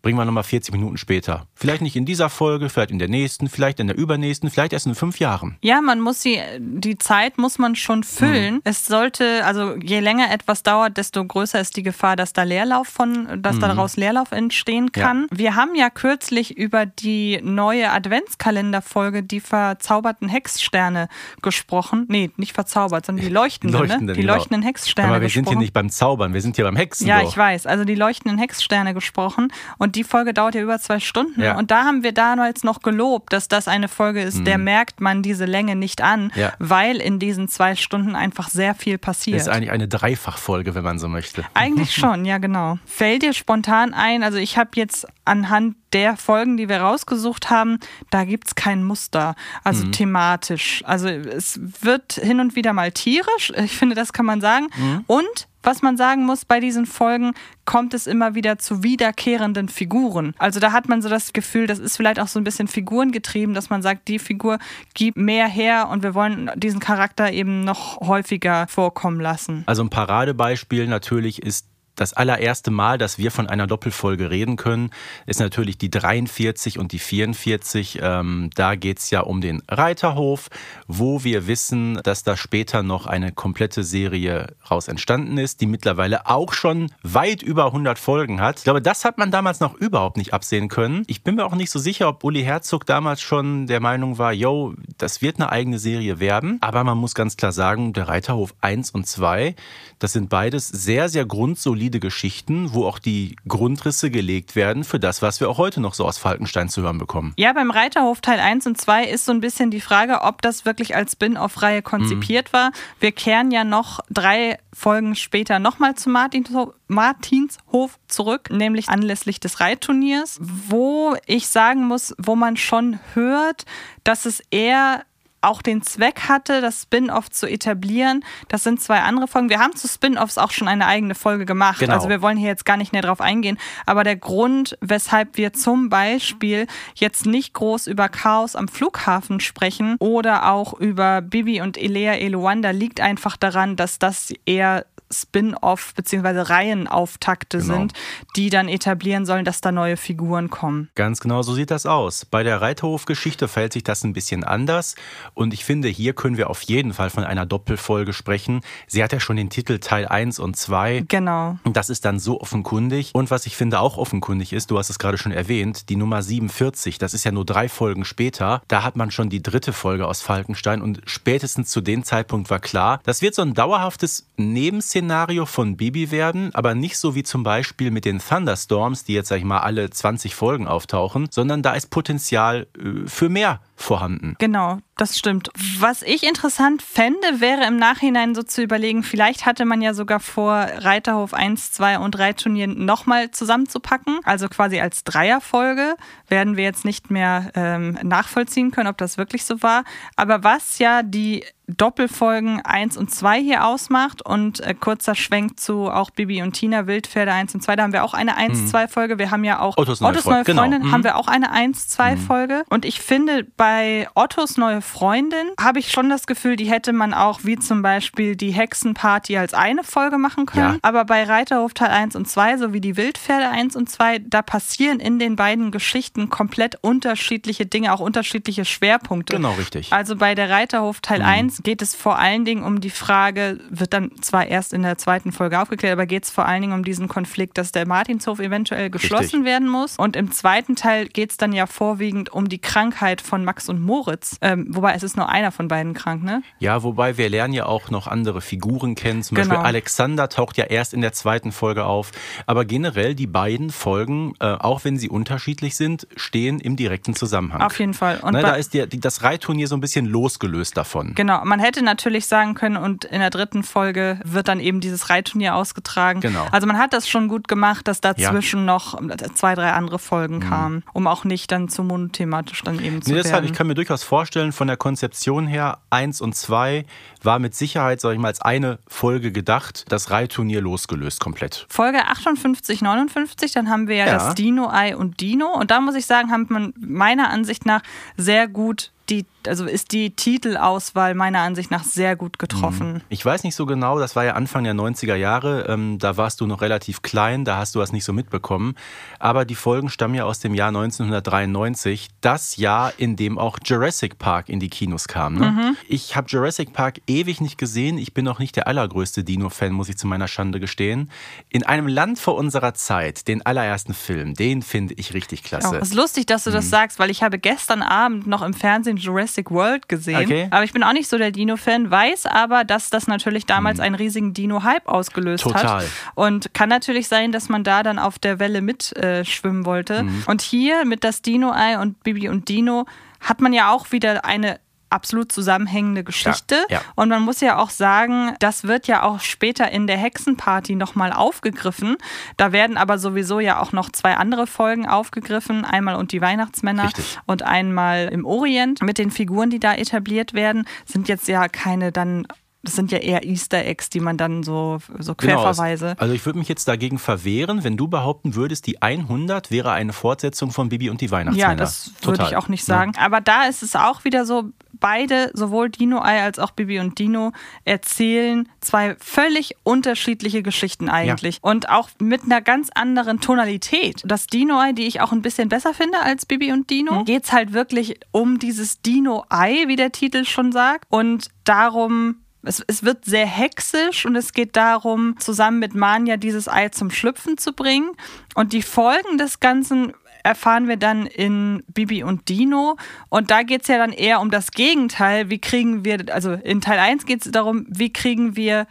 bringen 0.01 0.19
wir 0.19 0.25
nochmal 0.25 0.43
40 0.43 0.71
Minuten 0.73 0.97
später. 0.97 1.47
Vielleicht 1.57 1.81
nicht 1.81 1.95
in 1.95 2.05
dieser 2.05 2.29
Folge, 2.29 2.69
vielleicht 2.69 2.91
in 2.91 2.99
der 2.99 3.07
nächsten, 3.07 3.47
vielleicht 3.47 3.79
in 3.79 3.87
der 3.87 3.97
übernächsten, 3.97 4.49
vielleicht 4.49 4.73
erst 4.73 4.87
in 4.87 4.95
fünf 4.95 5.19
Jahren. 5.19 5.57
Ja, 5.61 5.79
man 5.79 6.01
muss 6.01 6.21
sie, 6.21 6.39
die 6.59 6.97
Zeit 6.97 7.37
muss 7.37 7.57
man 7.57 7.75
schon 7.77 8.03
füllen. 8.03 8.55
Mhm. 8.55 8.61
Es 8.65 8.85
sollte, 8.85 9.45
also 9.45 9.75
je 9.77 10.01
länger 10.01 10.31
etwas 10.31 10.63
dauert, 10.63 10.97
desto 10.97 11.23
größer 11.23 11.61
ist 11.61 11.77
die 11.77 11.83
Gefahr, 11.83 12.17
dass 12.17 12.33
da 12.33 12.43
Leerlauf 12.43 12.87
von, 12.87 13.41
dass 13.41 13.55
mhm. 13.55 13.61
daraus 13.61 13.95
Leerlauf 13.95 14.33
entstehen 14.33 14.91
kann. 14.91 15.27
Ja. 15.31 15.37
Wir 15.37 15.55
haben 15.55 15.75
ja 15.75 15.89
kürzlich 15.89 16.57
über 16.57 16.85
die 16.85 17.39
neue 17.41 17.89
Adventskalenderfolge, 17.89 19.23
die 19.23 19.39
verzauberten 19.39 20.27
Hexsterne 20.27 21.07
gesprochen. 21.41 22.05
Nee, 22.09 22.31
nicht 22.35 22.51
verzaubert, 22.51 23.05
sondern 23.05 23.25
die 23.25 23.31
leuchtenden, 23.31 23.79
leuchtenden 23.79 24.07
ne? 24.07 24.13
Die 24.13 24.21
genau. 24.21 24.33
leuchtenden 24.33 24.61
Hexsterne. 24.61 25.07
Aber 25.07 25.21
wir 25.21 25.27
gesprochen. 25.27 25.45
sind 25.45 25.53
hier 25.53 25.59
nicht 25.59 25.73
beim 25.73 25.89
Zaubern, 25.89 26.33
wir 26.33 26.41
sind 26.41 26.57
hier 26.57 26.65
beim 26.65 26.75
Hexen. 26.75 27.07
Ja, 27.07 27.21
doch. 27.21 27.29
ich 27.29 27.37
weiß. 27.37 27.65
Also 27.65 27.85
die 27.85 27.95
leuchtenden 27.95 28.39
Hexsterne 28.39 28.93
gesprochen. 28.93 29.53
Und 29.77 29.95
die 29.95 30.03
Folge 30.03 30.33
dauert 30.33 30.55
ja 30.55 30.61
über 30.61 30.79
zwei 30.79 30.99
Stunden. 30.99 31.41
Ja. 31.41 31.44
Und 31.53 31.71
da 31.71 31.83
haben 31.83 32.03
wir 32.03 32.11
damals 32.11 32.63
noch 32.63 32.81
gelobt, 32.81 33.31
dass 33.33 33.47
das 33.47 33.67
eine 33.67 33.87
Folge 33.87 34.21
ist, 34.21 34.39
mhm. 34.39 34.45
der 34.45 34.57
merkt 34.57 35.01
man 35.01 35.21
diese 35.21 35.45
Länge 35.45 35.75
nicht 35.75 36.01
an, 36.01 36.31
ja. 36.35 36.53
weil 36.59 36.97
in 36.97 37.19
diesen 37.19 37.47
zwei 37.47 37.75
Stunden 37.75 38.15
einfach 38.15 38.49
sehr 38.49 38.75
viel 38.75 38.97
passiert. 38.97 39.37
Das 39.37 39.47
ist 39.47 39.53
eigentlich 39.53 39.71
eine 39.71 39.87
Dreifachfolge, 39.87 40.75
wenn 40.75 40.83
man 40.83 40.99
so 40.99 41.07
möchte. 41.07 41.43
Eigentlich 41.53 41.93
schon, 41.95 42.25
ja 42.25 42.37
genau. 42.37 42.79
Fällt 42.85 43.21
dir 43.21 43.33
spontan 43.33 43.93
ein, 43.93 44.23
also 44.23 44.37
ich 44.37 44.57
habe 44.57 44.71
jetzt 44.75 45.07
anhand 45.25 45.75
der 45.95 46.17
Folgen, 46.17 46.57
die 46.57 46.67
wir 46.67 46.81
rausgesucht 46.81 47.49
haben, 47.49 47.79
da 48.09 48.25
gibt 48.25 48.47
es 48.49 48.55
kein 48.55 48.83
Muster, 48.83 49.33
also 49.63 49.85
mhm. 49.85 49.91
thematisch. 49.93 50.83
Also 50.85 51.07
es 51.07 51.57
wird 51.81 52.13
hin 52.13 52.41
und 52.41 52.57
wieder 52.57 52.73
mal 52.73 52.91
tierisch, 52.91 53.53
ich 53.55 53.77
finde, 53.77 53.95
das 53.95 54.11
kann 54.11 54.25
man 54.25 54.41
sagen. 54.41 54.67
Mhm. 54.77 55.05
Und 55.07 55.47
was 55.63 55.81
man 55.81 55.97
sagen 55.97 56.25
muss, 56.25 56.45
bei 56.45 56.59
diesen 56.59 56.85
Folgen 56.85 57.33
kommt 57.63 57.95
es 57.95 58.05
immer 58.05 58.35
wieder 58.35 58.59
zu 58.59 58.83
wiederkehrenden 58.83 59.67
Figuren. 59.67 60.35
Also 60.37 60.59
da 60.59 60.71
hat 60.71 60.87
man 60.87 61.01
so 61.01 61.09
das 61.09 61.33
Gefühl, 61.33 61.65
das 61.65 61.79
ist 61.79 61.97
vielleicht 61.97 62.19
auch 62.19 62.27
so 62.27 62.39
ein 62.39 62.43
bisschen 62.43 62.67
figurengetrieben, 62.67 63.55
dass 63.55 63.71
man 63.71 63.81
sagt, 63.81 64.07
die 64.07 64.19
Figur 64.19 64.59
gibt 64.93 65.17
mehr 65.17 65.47
her 65.47 65.89
und 65.89 66.03
wir 66.03 66.13
wollen 66.13 66.51
diesen 66.55 66.79
Charakter 66.79 67.31
eben 67.31 67.63
noch 67.63 68.01
häufiger 68.01 68.67
vorkommen 68.67 69.19
lassen. 69.19 69.63
Also 69.65 69.81
ein 69.83 69.89
Paradebeispiel 69.89 70.87
natürlich 70.87 71.41
ist 71.41 71.65
das 71.95 72.13
allererste 72.13 72.71
Mal, 72.71 72.97
dass 72.97 73.17
wir 73.17 73.31
von 73.31 73.47
einer 73.47 73.67
Doppelfolge 73.67 74.29
reden 74.29 74.55
können, 74.55 74.91
ist 75.25 75.39
natürlich 75.39 75.77
die 75.77 75.89
43 75.89 76.79
und 76.79 76.91
die 76.91 76.99
44. 76.99 77.99
Ähm, 78.01 78.49
da 78.55 78.75
geht's 78.75 79.09
ja 79.09 79.21
um 79.21 79.41
den 79.41 79.61
Reiterhof, 79.69 80.49
wo 80.87 81.23
wir 81.23 81.47
wissen, 81.47 81.99
dass 82.03 82.23
da 82.23 82.37
später 82.37 82.83
noch 82.83 83.05
eine 83.05 83.31
komplette 83.31 83.83
Serie 83.83 84.47
raus 84.69 84.87
entstanden 84.87 85.37
ist, 85.37 85.61
die 85.61 85.65
mittlerweile 85.65 86.27
auch 86.27 86.53
schon 86.53 86.91
weit 87.01 87.41
über 87.41 87.67
100 87.67 87.97
Folgen 87.97 88.41
hat. 88.41 88.57
Ich 88.57 88.63
glaube, 88.63 88.81
das 88.81 89.05
hat 89.05 89.17
man 89.17 89.31
damals 89.31 89.59
noch 89.59 89.75
überhaupt 89.75 90.17
nicht 90.17 90.33
absehen 90.33 90.67
können. 90.67 91.03
Ich 91.07 91.23
bin 91.23 91.35
mir 91.35 91.45
auch 91.45 91.55
nicht 91.55 91.71
so 91.71 91.79
sicher, 91.79 92.09
ob 92.09 92.23
Uli 92.23 92.43
Herzog 92.43 92.85
damals 92.85 93.21
schon 93.21 93.67
der 93.67 93.79
Meinung 93.79 94.17
war, 94.17 94.33
yo, 94.33 94.73
das 94.97 95.21
wird 95.21 95.37
eine 95.37 95.51
eigene 95.51 95.79
Serie 95.79 96.19
werden. 96.19 96.57
Aber 96.61 96.83
man 96.83 96.97
muss 96.97 97.15
ganz 97.15 97.37
klar 97.37 97.51
sagen, 97.51 97.93
der 97.93 98.07
Reiterhof 98.07 98.53
1 98.61 98.91
und 98.91 99.07
2, 99.07 99.55
das 99.99 100.13
sind 100.13 100.29
beides 100.29 100.67
sehr, 100.67 101.09
sehr 101.09 101.25
grundsolide 101.25 101.84
solide 101.85 101.99
Geschichten, 101.99 102.73
wo 102.73 102.87
auch 102.87 102.97
die 102.97 103.35
Grundrisse 103.47 104.09
gelegt 104.09 104.55
werden 104.55 104.83
für 104.83 104.99
das, 104.99 105.21
was 105.21 105.39
wir 105.39 105.49
auch 105.49 105.59
heute 105.59 105.81
noch 105.81 105.93
so 105.93 106.03
aus 106.03 106.17
Falkenstein 106.17 106.67
zu 106.67 106.81
hören 106.81 106.97
bekommen. 106.97 107.33
Ja, 107.37 107.53
beim 107.53 107.69
Reiterhof 107.69 108.21
Teil 108.21 108.39
1 108.39 108.65
und 108.65 108.81
2 108.81 109.05
ist 109.05 109.25
so 109.25 109.31
ein 109.31 109.39
bisschen 109.39 109.69
die 109.69 109.81
Frage, 109.81 110.21
ob 110.21 110.41
das 110.41 110.65
wirklich 110.65 110.95
als 110.95 111.11
Spin-off-Reihe 111.11 111.83
konzipiert 111.83 112.51
mhm. 112.51 112.57
war. 112.57 112.71
Wir 112.99 113.11
kehren 113.11 113.51
ja 113.51 113.63
noch 113.63 113.99
drei 114.09 114.57
Folgen 114.73 115.13
später 115.15 115.59
nochmal 115.59 115.93
zu 115.93 116.09
Martinshof, 116.09 116.73
Martinshof 116.87 117.99
zurück, 118.07 118.49
nämlich 118.49 118.89
anlässlich 118.89 119.39
des 119.39 119.59
Reitturniers, 119.59 120.39
wo 120.41 121.15
ich 121.27 121.47
sagen 121.49 121.85
muss, 121.85 122.15
wo 122.17 122.35
man 122.35 122.57
schon 122.57 122.99
hört, 123.13 123.65
dass 124.03 124.25
es 124.25 124.41
eher 124.49 125.03
auch 125.45 125.61
den 125.61 125.81
Zweck 125.81 126.27
hatte, 126.27 126.61
das 126.61 126.83
Spin-off 126.83 127.29
zu 127.29 127.47
etablieren. 127.47 128.23
Das 128.47 128.63
sind 128.63 128.81
zwei 128.81 128.99
andere 128.99 129.27
Folgen. 129.27 129.49
Wir 129.49 129.59
haben 129.59 129.75
zu 129.75 129.87
Spin-offs 129.87 130.37
auch 130.37 130.51
schon 130.51 130.67
eine 130.67 130.87
eigene 130.87 131.15
Folge 131.15 131.45
gemacht. 131.45 131.79
Genau. 131.79 131.93
Also 131.93 132.09
wir 132.09 132.21
wollen 132.21 132.37
hier 132.37 132.49
jetzt 132.49 132.65
gar 132.65 132.77
nicht 132.77 132.93
näher 132.93 133.01
drauf 133.01 133.21
eingehen. 133.21 133.57
Aber 133.85 134.03
der 134.03 134.15
Grund, 134.15 134.77
weshalb 134.81 135.37
wir 135.37 135.53
zum 135.53 135.89
Beispiel 135.89 136.67
jetzt 136.95 137.25
nicht 137.25 137.53
groß 137.53 137.87
über 137.87 138.09
Chaos 138.09 138.55
am 138.55 138.67
Flughafen 138.67 139.39
sprechen 139.39 139.95
oder 139.99 140.51
auch 140.51 140.73
über 140.73 141.21
Bibi 141.21 141.61
und 141.61 141.77
Elea 141.77 142.13
Eluanda, 142.13 142.71
liegt 142.71 142.99
einfach 142.99 143.37
daran, 143.37 143.75
dass 143.75 143.99
das 143.99 144.33
eher 144.45 144.85
Spin-off 145.11 145.93
bzw. 145.95 146.41
Reihenauftakte 146.41 147.59
genau. 147.59 147.73
sind, 147.73 147.93
die 148.35 148.49
dann 148.49 148.67
etablieren 148.67 149.25
sollen, 149.25 149.45
dass 149.45 149.61
da 149.61 149.71
neue 149.71 149.97
Figuren 149.97 150.49
kommen. 150.49 150.89
Ganz 150.95 151.19
genau 151.19 151.41
so 151.41 151.53
sieht 151.53 151.71
das 151.71 151.85
aus. 151.85 152.25
Bei 152.25 152.43
der 152.43 152.61
Reiterhof-Geschichte 152.61 153.47
fällt 153.47 153.73
sich 153.73 153.83
das 153.83 154.03
ein 154.03 154.13
bisschen 154.13 154.43
anders 154.43 154.95
und 155.33 155.53
ich 155.53 155.63
finde, 155.63 155.87
hier 155.87 156.13
können 156.13 156.37
wir 156.37 156.49
auf 156.49 156.61
jeden 156.63 156.93
Fall 156.93 157.09
von 157.09 157.23
einer 157.23 157.45
Doppelfolge 157.45 158.13
sprechen. 158.13 158.61
Sie 158.87 159.03
hat 159.03 159.13
ja 159.13 159.19
schon 159.19 159.35
den 159.35 159.49
Titel 159.49 159.79
Teil 159.79 160.07
1 160.07 160.39
und 160.39 160.55
2. 160.57 161.05
Genau. 161.07 161.57
Das 161.65 161.89
ist 161.89 162.05
dann 162.05 162.19
so 162.19 162.41
offenkundig 162.41 163.11
und 163.13 163.31
was 163.31 163.45
ich 163.45 163.55
finde 163.55 163.79
auch 163.79 163.97
offenkundig 163.97 164.53
ist, 164.53 164.71
du 164.71 164.77
hast 164.77 164.89
es 164.89 164.99
gerade 164.99 165.17
schon 165.17 165.31
erwähnt, 165.31 165.89
die 165.89 165.95
Nummer 165.95 166.23
47, 166.23 166.97
das 166.97 167.13
ist 167.13 167.23
ja 167.23 167.31
nur 167.31 167.45
drei 167.45 167.69
Folgen 167.69 168.05
später, 168.05 168.61
da 168.67 168.83
hat 168.83 168.95
man 168.95 169.11
schon 169.11 169.29
die 169.29 169.43
dritte 169.43 169.73
Folge 169.73 170.07
aus 170.07 170.21
Falkenstein 170.21 170.81
und 170.81 171.01
spätestens 171.05 171.69
zu 171.69 171.81
dem 171.81 172.03
Zeitpunkt 172.03 172.49
war 172.49 172.59
klar, 172.59 172.99
das 173.03 173.21
wird 173.21 173.35
so 173.35 173.41
ein 173.41 173.53
dauerhaftes 173.53 174.25
Nebenszenario 174.37 174.94
Szenario 174.95 175.45
von 175.45 175.75
Bibi 175.75 176.09
werden, 176.09 176.51
aber 176.55 176.73
nicht 176.73 176.97
so 176.97 177.15
wie 177.15 177.23
zum 177.23 177.43
Beispiel 177.43 177.91
mit 177.91 178.05
den 178.05 178.19
Thunderstorms, 178.19 179.03
die 179.03 179.13
jetzt, 179.13 179.27
sag 179.27 179.39
ich 179.39 179.43
mal, 179.43 179.59
alle 179.59 179.89
20 179.89 180.33
Folgen 180.33 180.67
auftauchen, 180.67 181.27
sondern 181.31 181.61
da 181.61 181.73
ist 181.73 181.89
Potenzial 181.89 182.67
äh, 182.77 183.05
für 183.05 183.27
mehr 183.27 183.59
vorhanden. 183.75 184.35
Genau, 184.39 184.79
das 184.97 185.17
stimmt. 185.17 185.49
Was 185.79 186.01
ich 186.01 186.23
interessant 186.23 186.81
fände, 186.81 187.39
wäre 187.39 187.65
im 187.65 187.77
Nachhinein 187.77 188.33
so 188.33 188.43
zu 188.43 188.63
überlegen, 188.63 189.03
vielleicht 189.03 189.45
hatte 189.45 189.65
man 189.65 189.81
ja 189.81 189.93
sogar 189.93 190.21
vor, 190.21 190.53
Reiterhof 190.55 191.33
1, 191.33 191.73
2 191.73 191.99
und 191.99 192.17
Reitturnier 192.17 192.67
nochmal 192.67 193.31
zusammenzupacken. 193.31 194.19
Also 194.23 194.47
quasi 194.47 194.79
als 194.79 195.03
Dreierfolge 195.03 195.95
werden 196.29 196.55
wir 196.55 196.63
jetzt 196.63 196.85
nicht 196.85 197.11
mehr 197.11 197.51
ähm, 197.55 197.99
nachvollziehen 198.03 198.71
können, 198.71 198.87
ob 198.87 198.97
das 198.97 199.17
wirklich 199.17 199.43
so 199.43 199.61
war. 199.61 199.83
Aber 200.15 200.43
was 200.43 200.79
ja 200.79 201.03
die 201.03 201.43
Doppelfolgen 201.67 202.61
1 202.61 202.95
und 202.95 203.09
2 203.09 203.41
hier 203.41 203.65
ausmacht 203.65 204.23
und 204.23 204.59
äh, 204.59 204.75
kurzer 204.75 205.15
Schwenk 205.15 205.59
zu 205.59 205.89
auch 205.89 206.11
Bibi 206.11 206.43
und 206.43 206.53
Tina 206.53 206.85
Wildpferde 206.85 207.33
1 207.33 207.55
und 207.55 207.61
2, 207.61 207.75
da 207.75 207.83
haben 207.83 207.93
wir 207.93 208.03
auch 208.03 208.13
eine 208.13 208.37
1-2-Folge. 208.37 209.15
Mhm. 209.15 209.19
Wir 209.19 209.31
haben 209.31 209.43
ja 209.43 209.59
auch 209.59 209.75
Ottos 209.77 209.99
neue, 209.99 210.11
Ottos 210.11 210.25
neue 210.25 210.43
genau. 210.43 210.61
Freundin, 210.61 210.81
genau. 210.81 210.93
haben 210.93 211.03
wir 211.03 211.17
auch 211.17 211.27
eine 211.27 211.53
1-2-Folge. 211.55 212.57
Mhm. 212.57 212.63
Und 212.69 212.85
ich 212.85 213.01
finde, 213.01 213.47
bei 213.57 213.64
Ottos 214.13 214.57
neue 214.57 214.81
Freundin 214.81 215.47
habe 215.59 215.79
ich 215.79 215.91
schon 215.91 216.09
das 216.09 216.27
Gefühl, 216.27 216.55
die 216.55 216.65
hätte 216.65 216.93
man 216.93 217.13
auch 217.13 217.41
wie 217.43 217.57
zum 217.57 217.81
Beispiel 217.81 218.35
die 218.35 218.51
Hexenparty 218.51 219.37
als 219.37 219.53
eine 219.53 219.83
Folge 219.83 220.17
machen 220.17 220.45
können. 220.45 220.73
Ja. 220.73 220.79
Aber 220.81 221.05
bei 221.05 221.23
Reiterhof 221.23 221.73
Teil 221.73 221.89
1 221.89 222.15
und 222.15 222.27
2 222.27 222.57
sowie 222.57 222.81
die 222.81 222.97
Wildpferde 222.97 223.49
1 223.49 223.75
und 223.75 223.89
2, 223.89 224.19
da 224.19 224.41
passieren 224.41 224.99
in 224.99 225.19
den 225.19 225.35
beiden 225.35 225.71
Geschichten 225.71 226.29
komplett 226.29 226.77
unterschiedliche 226.81 227.65
Dinge, 227.65 227.93
auch 227.93 227.99
unterschiedliche 227.99 228.65
Schwerpunkte. 228.65 229.35
Genau, 229.35 229.53
richtig. 229.53 229.91
Also 229.91 230.15
bei 230.15 230.35
der 230.35 230.49
Reiterhof 230.49 231.01
Teil 231.01 231.19
mhm. 231.19 231.25
1 231.25 231.63
geht 231.63 231.81
es 231.81 231.95
vor 231.95 232.19
allen 232.19 232.45
Dingen 232.45 232.63
um 232.63 232.81
die 232.81 232.89
Frage, 232.89 233.59
wird 233.69 233.93
dann 233.93 234.11
zwar 234.21 234.47
erst 234.47 234.73
in 234.73 234.83
der 234.83 234.97
zweiten 234.97 235.31
Folge 235.31 235.59
aufgeklärt, 235.59 235.93
aber 235.93 236.05
geht 236.05 236.25
es 236.25 236.29
vor 236.29 236.45
allen 236.45 236.61
Dingen 236.61 236.73
um 236.73 236.83
diesen 236.83 237.07
Konflikt, 237.07 237.57
dass 237.57 237.71
der 237.71 237.87
Martinshof 237.87 238.39
eventuell 238.39 238.89
geschlossen 238.89 239.23
Richtig. 239.23 239.45
werden 239.45 239.67
muss. 239.67 239.97
Und 239.97 240.15
im 240.15 240.31
zweiten 240.31 240.75
Teil 240.75 241.07
geht 241.07 241.31
es 241.31 241.37
dann 241.37 241.53
ja 241.53 241.65
vorwiegend 241.65 242.31
um 242.31 242.47
die 242.49 242.59
Krankheit 242.59 243.21
von 243.21 243.43
Max 243.43 243.54
und 243.69 243.81
Moritz. 243.81 244.37
Ähm, 244.41 244.67
wobei 244.69 244.93
es 244.93 245.03
ist 245.03 245.17
nur 245.17 245.29
einer 245.29 245.51
von 245.51 245.67
beiden 245.67 245.93
krank, 245.93 246.23
ne? 246.23 246.43
Ja, 246.59 246.83
wobei 246.83 247.17
wir 247.17 247.29
lernen 247.29 247.53
ja 247.53 247.65
auch 247.65 247.89
noch 247.89 248.07
andere 248.07 248.41
Figuren 248.41 248.95
kennen. 248.95 249.23
Zum 249.23 249.35
genau. 249.35 249.49
Beispiel 249.49 249.65
Alexander 249.65 250.29
taucht 250.29 250.57
ja 250.57 250.65
erst 250.65 250.93
in 250.93 251.01
der 251.01 251.13
zweiten 251.13 251.51
Folge 251.51 251.85
auf. 251.85 252.11
Aber 252.45 252.65
generell 252.65 253.15
die 253.15 253.27
beiden 253.27 253.69
Folgen, 253.71 254.33
äh, 254.39 254.45
auch 254.45 254.83
wenn 254.83 254.97
sie 254.97 255.09
unterschiedlich 255.09 255.75
sind, 255.75 256.07
stehen 256.15 256.59
im 256.59 256.75
direkten 256.75 257.15
Zusammenhang. 257.15 257.61
Auf 257.61 257.79
jeden 257.79 257.93
Fall. 257.93 258.19
Und 258.21 258.33
ne, 258.33 258.41
da 258.41 258.53
ist 258.53 258.73
die, 258.73 258.87
die, 258.87 258.99
das 258.99 259.23
Reitturnier 259.23 259.67
so 259.67 259.75
ein 259.75 259.81
bisschen 259.81 260.05
losgelöst 260.05 260.77
davon. 260.77 261.13
Genau, 261.15 261.43
man 261.45 261.59
hätte 261.59 261.83
natürlich 261.83 262.27
sagen 262.27 262.53
können, 262.53 262.77
und 262.77 263.05
in 263.05 263.19
der 263.19 263.29
dritten 263.29 263.63
Folge 263.63 264.19
wird 264.23 264.47
dann 264.47 264.59
eben 264.59 264.79
dieses 264.79 265.09
Reitturnier 265.09 265.55
ausgetragen. 265.55 266.19
Genau. 266.19 266.45
Also 266.51 266.67
man 266.67 266.77
hat 266.77 266.93
das 266.93 267.09
schon 267.09 267.27
gut 267.27 267.47
gemacht, 267.47 267.87
dass 267.87 268.01
dazwischen 268.01 268.61
ja. 268.61 268.65
noch 268.65 268.99
zwei, 269.33 269.55
drei 269.55 269.71
andere 269.71 269.99
Folgen 269.99 270.37
mhm. 270.37 270.49
kamen, 270.49 270.83
um 270.93 271.07
auch 271.07 271.23
nicht 271.23 271.51
dann 271.51 271.69
zu 271.69 271.83
monothematisch 271.83 272.61
dann 272.63 272.83
eben 272.83 273.01
zu 273.01 273.11
nee, 273.11 273.17
werden. 273.17 273.44
Ich 273.45 273.53
kann 273.53 273.67
mir 273.67 273.75
durchaus 273.75 274.03
vorstellen, 274.03 274.51
von 274.51 274.67
der 274.67 274.77
Konzeption 274.77 275.47
her, 275.47 275.79
eins 275.89 276.21
und 276.21 276.35
zwei 276.35 276.85
war 277.21 277.39
mit 277.39 277.55
Sicherheit, 277.55 278.01
sag 278.01 278.13
ich 278.13 278.19
mal, 278.19 278.29
als 278.29 278.41
eine 278.41 278.79
Folge 278.87 279.31
gedacht, 279.31 279.85
das 279.89 280.11
Reitturnier 280.11 280.61
losgelöst 280.61 281.19
komplett. 281.19 281.65
Folge 281.69 282.05
58, 282.05 282.81
59, 282.81 283.51
dann 283.51 283.69
haben 283.69 283.87
wir 283.87 283.95
ja, 283.95 284.05
ja. 284.07 284.13
das 284.13 284.35
Dino-Ei 284.35 284.95
und 284.95 285.21
Dino. 285.21 285.47
Und 285.47 285.71
da 285.71 285.79
muss 285.79 285.95
ich 285.95 286.05
sagen, 286.05 286.31
hat 286.31 286.49
man 286.49 286.73
meiner 286.77 287.29
Ansicht 287.29 287.65
nach 287.65 287.81
sehr 288.17 288.47
gut 288.47 288.91
die, 289.09 289.25
also 289.47 289.65
ist 289.65 289.91
die 289.91 290.15
Titelauswahl 290.15 291.13
meiner 291.13 291.39
Ansicht 291.39 291.71
nach 291.71 291.83
sehr 291.83 292.15
gut 292.15 292.39
getroffen. 292.39 292.93
Mhm. 292.93 293.01
Ich 293.09 293.25
weiß 293.25 293.43
nicht 293.43 293.55
so 293.55 293.65
genau, 293.65 293.99
das 293.99 294.15
war 294.15 294.25
ja 294.25 294.33
Anfang 294.33 294.63
der 294.63 294.73
90er 294.73 295.15
Jahre, 295.15 295.65
ähm, 295.69 295.99
da 295.99 296.17
warst 296.17 296.41
du 296.41 296.47
noch 296.47 296.61
relativ 296.61 297.01
klein, 297.01 297.45
da 297.45 297.57
hast 297.57 297.75
du 297.75 297.79
das 297.79 297.91
nicht 297.91 298.03
so 298.03 298.13
mitbekommen. 298.13 298.75
Aber 299.19 299.45
die 299.45 299.55
Folgen 299.55 299.89
stammen 299.89 300.15
ja 300.15 300.25
aus 300.25 300.39
dem 300.39 300.55
Jahr 300.55 300.69
1993, 300.69 302.09
das 302.21 302.57
Jahr, 302.57 302.93
in 302.97 303.15
dem 303.15 303.37
auch 303.37 303.59
Jurassic 303.63 304.17
Park 304.17 304.49
in 304.49 304.59
die 304.59 304.69
Kinos 304.69 305.07
kam. 305.07 305.35
Ne? 305.35 305.51
Mhm. 305.51 305.77
Ich 305.87 306.15
habe 306.15 306.27
Jurassic 306.27 306.73
Park 306.73 307.01
ewig 307.07 307.41
nicht 307.41 307.57
gesehen, 307.57 307.97
ich 307.97 308.13
bin 308.13 308.27
auch 308.27 308.39
nicht 308.39 308.55
der 308.55 308.67
allergrößte 308.67 309.23
Dino-Fan, 309.23 309.71
muss 309.71 309.89
ich 309.89 309.97
zu 309.97 310.07
meiner 310.07 310.27
Schande 310.27 310.59
gestehen. 310.59 311.11
In 311.49 311.63
einem 311.63 311.87
Land 311.87 312.17
vor 312.17 312.35
unserer 312.35 312.73
Zeit, 312.73 313.27
den 313.27 313.45
allerersten 313.45 313.93
Film, 313.93 314.33
den 314.33 314.61
finde 314.61 314.95
ich 314.95 315.13
richtig 315.13 315.43
klasse. 315.43 315.77
Es 315.77 315.89
ist 315.89 315.93
lustig, 315.93 316.25
dass 316.25 316.45
du 316.45 316.51
das 316.51 316.65
mhm. 316.65 316.69
sagst, 316.69 316.99
weil 316.99 317.09
ich 317.11 317.21
habe 317.21 317.37
gestern 317.37 317.81
Abend 317.81 318.25
noch 318.25 318.41
im 318.41 318.53
Fernsehen 318.53 318.95
den 318.95 319.01
Jurassic 319.35 319.51
World 319.51 319.89
gesehen. 319.89 320.23
Okay. 320.23 320.47
Aber 320.51 320.63
ich 320.63 320.73
bin 320.73 320.83
auch 320.83 320.93
nicht 320.93 321.09
so 321.09 321.17
der 321.17 321.31
Dino-Fan, 321.31 321.91
weiß 321.91 322.25
aber, 322.25 322.63
dass 322.63 322.89
das 322.89 323.07
natürlich 323.07 323.45
damals 323.45 323.77
mhm. 323.77 323.83
einen 323.83 323.95
riesigen 323.95 324.33
Dino-Hype 324.33 324.87
ausgelöst 324.87 325.43
Total. 325.43 325.81
hat. 325.81 325.85
Und 326.15 326.53
kann 326.53 326.69
natürlich 326.69 327.07
sein, 327.07 327.31
dass 327.31 327.49
man 327.49 327.63
da 327.63 327.83
dann 327.83 327.99
auf 327.99 328.19
der 328.19 328.39
Welle 328.39 328.61
mitschwimmen 328.61 329.63
äh, 329.63 329.65
wollte. 329.65 330.03
Mhm. 330.03 330.23
Und 330.27 330.41
hier 330.41 330.85
mit 330.85 331.03
das 331.03 331.21
Dino-Ei 331.21 331.79
und 331.79 332.03
Bibi 332.03 332.29
und 332.29 332.49
Dino 332.49 332.85
hat 333.19 333.41
man 333.41 333.53
ja 333.53 333.71
auch 333.71 333.91
wieder 333.91 334.25
eine 334.25 334.59
absolut 334.95 335.31
zusammenhängende 335.31 336.03
Geschichte. 336.03 336.55
Ja, 336.69 336.77
ja. 336.77 336.81
Und 336.95 337.09
man 337.09 337.21
muss 337.21 337.41
ja 337.41 337.57
auch 337.57 337.69
sagen, 337.69 338.33
das 338.39 338.63
wird 338.63 338.87
ja 338.87 339.03
auch 339.03 339.19
später 339.19 339.71
in 339.71 339.85
der 339.85 339.97
Hexenparty 339.97 340.75
nochmal 340.75 341.11
aufgegriffen. 341.13 341.97
Da 342.37 342.51
werden 342.51 342.77
aber 342.77 342.97
sowieso 342.97 343.39
ja 343.39 343.61
auch 343.61 343.71
noch 343.71 343.91
zwei 343.91 344.15
andere 344.15 344.47
Folgen 344.47 344.87
aufgegriffen. 344.87 345.65
Einmal 345.65 345.95
und 345.95 346.11
die 346.11 346.21
Weihnachtsmänner 346.21 346.85
Richtig. 346.85 347.19
und 347.25 347.43
einmal 347.43 348.07
im 348.07 348.25
Orient. 348.25 348.81
Mit 348.81 348.97
den 348.97 349.11
Figuren, 349.11 349.49
die 349.49 349.59
da 349.59 349.75
etabliert 349.75 350.33
werden, 350.33 350.65
sind 350.85 351.07
jetzt 351.07 351.27
ja 351.27 351.47
keine 351.47 351.91
dann 351.91 352.25
das 352.65 352.75
sind 352.75 352.91
ja 352.91 352.97
eher 352.97 353.23
Easter 353.23 353.63
Eggs, 353.63 353.89
die 353.89 353.99
man 353.99 354.17
dann 354.17 354.43
so, 354.43 354.79
so 354.97 355.15
genau, 355.15 355.43
querverweise. 355.43 355.89
Genau, 355.89 356.01
also 356.01 356.13
ich 356.13 356.25
würde 356.25 356.39
mich 356.39 356.49
jetzt 356.49 356.67
dagegen 356.67 356.97
verwehren, 356.97 357.63
wenn 357.63 357.77
du 357.77 357.87
behaupten 357.87 358.35
würdest, 358.35 358.65
die 358.67 358.81
100 358.81 359.51
wäre 359.51 359.71
eine 359.71 359.93
Fortsetzung 359.93 360.51
von 360.51 360.69
Bibi 360.69 360.89
und 360.89 360.99
die 361.01 361.11
Weihnachtsmänner. 361.11 361.51
Ja, 361.51 361.55
das 361.55 361.91
würde 362.01 362.23
ich 362.23 362.35
auch 362.35 362.47
nicht 362.47 362.65
sagen. 362.65 362.93
Ja. 362.95 363.01
Aber 363.03 363.21
da 363.21 363.43
ist 363.43 363.61
es 363.63 363.75
auch 363.75 364.03
wieder 364.03 364.25
so, 364.25 364.49
beide, 364.79 365.31
sowohl 365.33 365.69
Dino 365.69 366.01
Ei 366.01 366.21
als 366.21 366.39
auch 366.39 366.51
Bibi 366.51 366.79
und 366.79 366.99
Dino, 366.99 367.31
erzählen 367.63 368.49
zwei 368.61 368.95
völlig 368.99 369.55
unterschiedliche 369.63 370.43
Geschichten 370.43 370.89
eigentlich. 370.89 371.35
Ja. 371.35 371.49
Und 371.49 371.69
auch 371.69 371.89
mit 371.99 372.23
einer 372.23 372.41
ganz 372.41 372.69
anderen 372.73 373.19
Tonalität. 373.19 374.01
Das 374.05 374.27
Dino 374.27 374.59
Ei, 374.59 374.73
die 374.73 374.87
ich 374.87 375.01
auch 375.01 375.11
ein 375.11 375.21
bisschen 375.21 375.49
besser 375.49 375.73
finde 375.73 375.99
als 375.99 376.25
Bibi 376.25 376.51
und 376.51 376.69
Dino, 376.69 376.99
mhm. 376.99 377.05
geht 377.05 377.25
es 377.25 377.31
halt 377.31 377.53
wirklich 377.53 377.99
um 378.11 378.39
dieses 378.39 378.81
Dino 378.81 379.25
Ei, 379.29 379.65
wie 379.67 379.75
der 379.75 379.91
Titel 379.91 380.25
schon 380.25 380.51
sagt. 380.51 380.85
Und 380.89 381.29
darum, 381.43 382.17
es, 382.43 382.63
es, 382.67 382.83
wird 382.83 383.05
sehr 383.05 383.25
hexisch 383.25 384.05
und 384.05 384.15
es 384.15 384.33
geht 384.33 384.55
darum, 384.55 385.17
zusammen 385.19 385.59
mit 385.59 385.75
Manja 385.75 386.17
dieses 386.17 386.47
Ei 386.47 386.69
zum 386.69 386.91
Schlüpfen 386.91 387.37
zu 387.37 387.53
bringen. 387.53 387.91
Und 388.35 388.53
die 388.53 388.61
Folgen 388.61 389.17
des 389.17 389.39
Ganzen 389.39 389.93
erfahren 390.25 390.67
wir 390.67 390.77
dann 390.77 391.05
in 391.05 391.63
Bibi 391.67 392.03
und 392.03 392.27
Dino. 392.27 392.77
Und 393.09 393.29
da 393.29 393.43
geht 393.43 393.61
es 393.61 393.67
ja 393.67 393.77
dann 393.77 393.91
eher 393.91 394.19
um 394.19 394.31
das 394.31 394.51
Gegenteil. 394.51 395.29
Wie 395.29 395.39
kriegen 395.39 395.85
wir, 395.85 396.05
also 396.11 396.33
in 396.33 396.61
Teil 396.61 396.79
1 396.79 397.05
geht 397.05 397.25
es 397.25 397.31
darum, 397.31 397.65
wie 397.69 397.93
kriegen 397.93 398.35
wir 398.35 398.65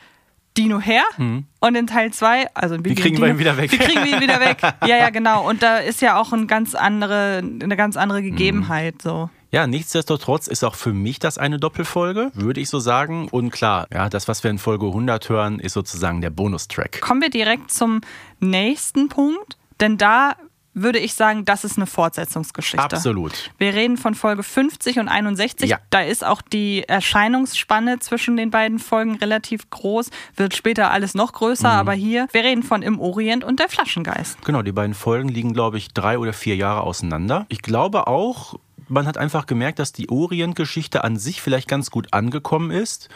Dino 0.56 0.80
her 0.80 1.02
und 1.18 1.74
in 1.74 1.88
Teil 1.88 2.12
2, 2.12 2.54
also 2.54 2.76
Wie 2.84 2.94
kriegen 2.94 3.20
wir 3.20 3.26
ihn 3.26 3.40
wieder 3.40 3.56
weg? 3.56 3.72
Wie 3.72 3.78
kriegen 3.78 4.04
wir 4.04 4.14
ihn 4.14 4.20
wieder 4.20 4.38
weg? 4.38 4.58
Ja, 4.86 4.96
ja, 4.96 5.10
genau. 5.10 5.48
Und 5.48 5.62
da 5.62 5.78
ist 5.78 6.00
ja 6.00 6.16
auch 6.16 6.32
ein 6.32 6.46
ganz 6.46 6.74
andere, 6.74 7.38
eine 7.38 7.76
ganz 7.76 7.96
andere 7.96 8.22
Gegebenheit. 8.22 9.02
So. 9.02 9.30
Ja, 9.50 9.66
nichtsdestotrotz 9.66 10.46
ist 10.46 10.62
auch 10.62 10.74
für 10.74 10.92
mich 10.92 11.18
das 11.18 11.38
eine 11.38 11.58
Doppelfolge, 11.58 12.30
würde 12.34 12.60
ich 12.60 12.68
so 12.68 12.78
sagen. 12.78 13.28
Und 13.28 13.50
klar, 13.50 13.88
ja, 13.92 14.08
das, 14.08 14.28
was 14.28 14.44
wir 14.44 14.50
in 14.50 14.58
Folge 14.58 14.86
100 14.86 15.28
hören, 15.28 15.58
ist 15.58 15.72
sozusagen 15.72 16.20
der 16.20 16.30
Bonustrack. 16.30 17.00
Kommen 17.00 17.22
wir 17.22 17.30
direkt 17.30 17.72
zum 17.72 18.00
nächsten 18.40 19.08
Punkt, 19.08 19.56
denn 19.80 19.98
da 19.98 20.36
würde 20.74 20.98
ich 20.98 21.14
sagen, 21.14 21.44
das 21.44 21.64
ist 21.64 21.76
eine 21.76 21.86
Fortsetzungsgeschichte. 21.86 22.82
Absolut. 22.84 23.50
Wir 23.58 23.74
reden 23.74 23.96
von 23.96 24.14
Folge 24.14 24.42
50 24.42 24.98
und 24.98 25.08
61. 25.08 25.70
Ja. 25.70 25.78
Da 25.90 26.00
ist 26.00 26.24
auch 26.24 26.42
die 26.42 26.82
Erscheinungsspanne 26.88 28.00
zwischen 28.00 28.36
den 28.36 28.50
beiden 28.50 28.78
Folgen 28.78 29.14
relativ 29.16 29.70
groß. 29.70 30.10
Wird 30.36 30.54
später 30.54 30.90
alles 30.90 31.14
noch 31.14 31.32
größer, 31.32 31.68
Mhm. 31.72 31.78
aber 31.78 31.92
hier, 31.92 32.26
wir 32.32 32.42
reden 32.44 32.62
von 32.62 32.82
Im 32.82 32.98
Orient 33.00 33.44
und 33.44 33.60
der 33.60 33.68
Flaschengeist. 33.68 34.42
Genau, 34.44 34.62
die 34.62 34.72
beiden 34.72 34.94
Folgen 34.94 35.28
liegen, 35.28 35.52
glaube 35.54 35.78
ich, 35.78 35.88
drei 35.94 36.18
oder 36.18 36.32
vier 36.32 36.56
Jahre 36.56 36.82
auseinander. 36.82 37.46
Ich 37.48 37.62
glaube 37.62 38.06
auch, 38.06 38.56
man 38.88 39.06
hat 39.06 39.16
einfach 39.16 39.46
gemerkt, 39.46 39.78
dass 39.78 39.92
die 39.92 40.10
Orient-Geschichte 40.10 41.04
an 41.04 41.16
sich 41.16 41.40
vielleicht 41.40 41.68
ganz 41.68 41.90
gut 41.90 42.12
angekommen 42.12 42.70
ist. 42.70 43.08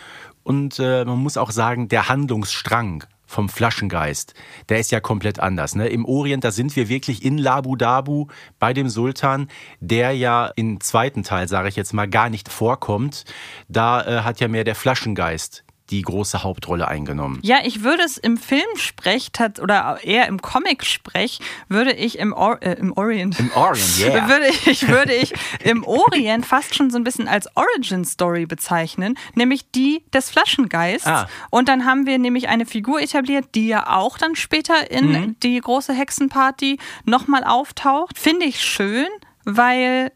Und 0.45 0.79
äh, 0.79 1.05
man 1.05 1.19
muss 1.19 1.37
auch 1.37 1.51
sagen, 1.51 1.89
der 1.89 2.09
Handlungsstrang 2.09 3.05
vom 3.29 3.49
Flaschengeist, 3.49 4.35
der 4.71 4.81
ist 4.81 4.91
ja 4.91 5.01
komplett 5.01 5.39
anders. 5.39 5.77
Ne? 5.77 5.87
Im 5.89 6.05
Orient, 6.07 6.43
da 6.43 6.51
sind 6.51 6.75
wir 6.75 6.89
wirklich 6.89 7.25
in 7.25 7.37
Labu 7.39 7.77
Dabu 7.77 8.27
bei 8.59 8.73
dem 8.73 8.89
Sultan, 8.89 9.49
der 9.81 10.13
ja 10.13 10.51
im 10.57 10.81
zweiten 10.81 11.23
Teil, 11.23 11.47
sage 11.47 11.69
ich 11.69 11.77
jetzt 11.77 11.93
mal, 11.93 12.09
gar 12.09 12.31
nicht 12.31 12.49
vorkommt. 12.49 13.27
Da 13.69 14.01
äh, 14.03 14.23
hat 14.23 14.41
ja 14.41 14.49
mehr 14.49 14.65
der 14.65 14.75
Flaschengeist 14.75 15.65
die 15.91 16.03
große 16.03 16.43
Hauptrolle 16.43 16.87
eingenommen. 16.89 17.39
Ja, 17.43 17.59
ich 17.65 17.83
würde 17.83 18.03
es 18.03 18.19
im 18.19 18.37
Filmsprech 18.37 19.31
tat- 19.33 19.61
oder 19.61 19.99
eher 20.03 20.27
im 20.27 20.41
Comic-Sprech 20.43 21.41
würde 21.69 21.93
ich 21.93 22.19
im, 22.19 22.33
Or 22.33 22.63
äh, 22.63 22.75
im 22.75 22.93
Orient. 22.93 23.39
Im 23.41 23.51
Orient, 23.53 23.99
yeah. 23.99 24.29
würde 24.29 24.49
ich, 24.49 24.89
würde 24.89 25.15
ich 25.15 25.33
im 25.65 25.85
Orient 25.85 26.45
fast 26.47 26.75
schon 26.75 26.91
so 26.91 26.99
ein 26.99 27.05
bisschen 27.05 27.27
als 27.29 27.49
Origin-Story 27.57 28.47
bezeichnen, 28.47 29.19
nämlich 29.35 29.71
die 29.71 30.05
des 30.13 30.31
Flaschengeists. 30.31 31.07
Ah. 31.07 31.29
Und 31.51 31.69
dann 31.69 31.85
haben 31.85 32.07
wir 32.07 32.19
nämlich 32.19 32.49
eine 32.49 32.67
Figur 32.67 33.01
etabliert, 33.01 33.55
die 33.55 33.69
ja 33.69 33.97
auch 33.97 34.19
dann 34.19 34.37
später 34.37 34.91
in 34.91 35.09
Mhm. 35.09 35.37
die 35.43 35.59
große 35.61 35.93
Hexenparty 35.95 36.79
nochmal 37.05 37.45
auftaucht. 37.45 38.19
Finde 38.19 38.45
ich 38.47 38.61
schön, 38.63 39.07
weil 39.45 40.13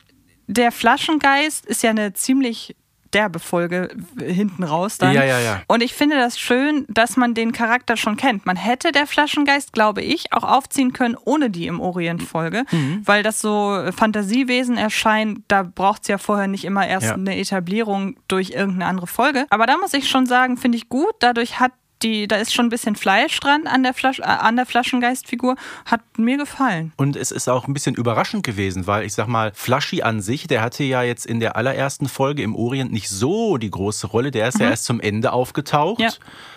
der 0.46 0.70
Flaschengeist 0.72 1.64
ist 1.66 1.82
ja 1.82 1.90
eine 1.90 2.12
ziemlich 2.12 2.76
derbe 3.14 3.38
Folge 3.38 3.88
hinten 4.18 4.64
raus 4.64 4.98
dann. 4.98 5.12
Ja, 5.14 5.24
ja, 5.24 5.38
ja. 5.40 5.62
Und 5.68 5.82
ich 5.82 5.94
finde 5.94 6.16
das 6.16 6.38
schön, 6.38 6.84
dass 6.88 7.16
man 7.16 7.34
den 7.34 7.52
Charakter 7.52 7.96
schon 7.96 8.16
kennt. 8.16 8.46
Man 8.46 8.56
hätte 8.56 8.92
der 8.92 9.06
Flaschengeist, 9.06 9.72
glaube 9.72 10.02
ich, 10.02 10.32
auch 10.32 10.44
aufziehen 10.44 10.92
können 10.92 11.16
ohne 11.24 11.50
die 11.50 11.66
im 11.66 11.80
Orient-Folge, 11.80 12.64
Mhm. 12.70 13.02
weil 13.04 13.22
das 13.22 13.40
so 13.40 13.82
Fantasiewesen 13.96 14.76
erscheint. 14.76 15.40
Da 15.48 15.62
braucht 15.62 16.02
es 16.02 16.08
ja 16.08 16.18
vorher 16.18 16.46
nicht 16.48 16.64
immer 16.64 16.86
erst 16.86 17.06
Ja. 17.08 17.14
eine 17.14 17.36
Etablierung 17.36 18.16
durch 18.28 18.50
irgendeine 18.50 18.86
andere 18.86 19.06
Folge. 19.06 19.46
Aber 19.50 19.66
da 19.66 19.76
muss 19.78 19.94
ich 19.94 20.08
schon 20.08 20.26
sagen, 20.26 20.56
finde 20.56 20.76
ich 20.78 20.88
gut. 20.88 21.12
Dadurch 21.20 21.60
hat 21.60 21.72
die, 22.02 22.28
da 22.28 22.36
ist 22.36 22.54
schon 22.54 22.66
ein 22.66 22.70
bisschen 22.70 22.96
Fleisch 22.96 23.38
dran 23.40 23.66
an 23.66 23.82
der, 23.82 23.94
Flasch, 23.94 24.20
äh, 24.20 24.22
an 24.22 24.56
der 24.56 24.66
Flaschengeistfigur. 24.66 25.56
Hat 25.86 26.00
mir 26.18 26.36
gefallen. 26.36 26.92
Und 26.96 27.16
es 27.16 27.30
ist 27.30 27.48
auch 27.48 27.66
ein 27.66 27.74
bisschen 27.74 27.94
überraschend 27.94 28.44
gewesen, 28.44 28.86
weil 28.86 29.04
ich 29.04 29.14
sag 29.14 29.26
mal, 29.26 29.52
Flashy 29.54 30.02
an 30.02 30.20
sich, 30.20 30.46
der 30.46 30.62
hatte 30.62 30.84
ja 30.84 31.02
jetzt 31.02 31.26
in 31.26 31.40
der 31.40 31.56
allerersten 31.56 32.08
Folge 32.08 32.42
im 32.42 32.54
Orient 32.54 32.92
nicht 32.92 33.08
so 33.08 33.56
die 33.56 33.70
große 33.70 34.06
Rolle. 34.06 34.30
Der 34.30 34.48
ist 34.48 34.60
ja 34.60 34.70
erst 34.70 34.84
zum 34.84 35.00
Ende 35.00 35.32
aufgetaucht. 35.32 36.00
Ja. 36.00 36.10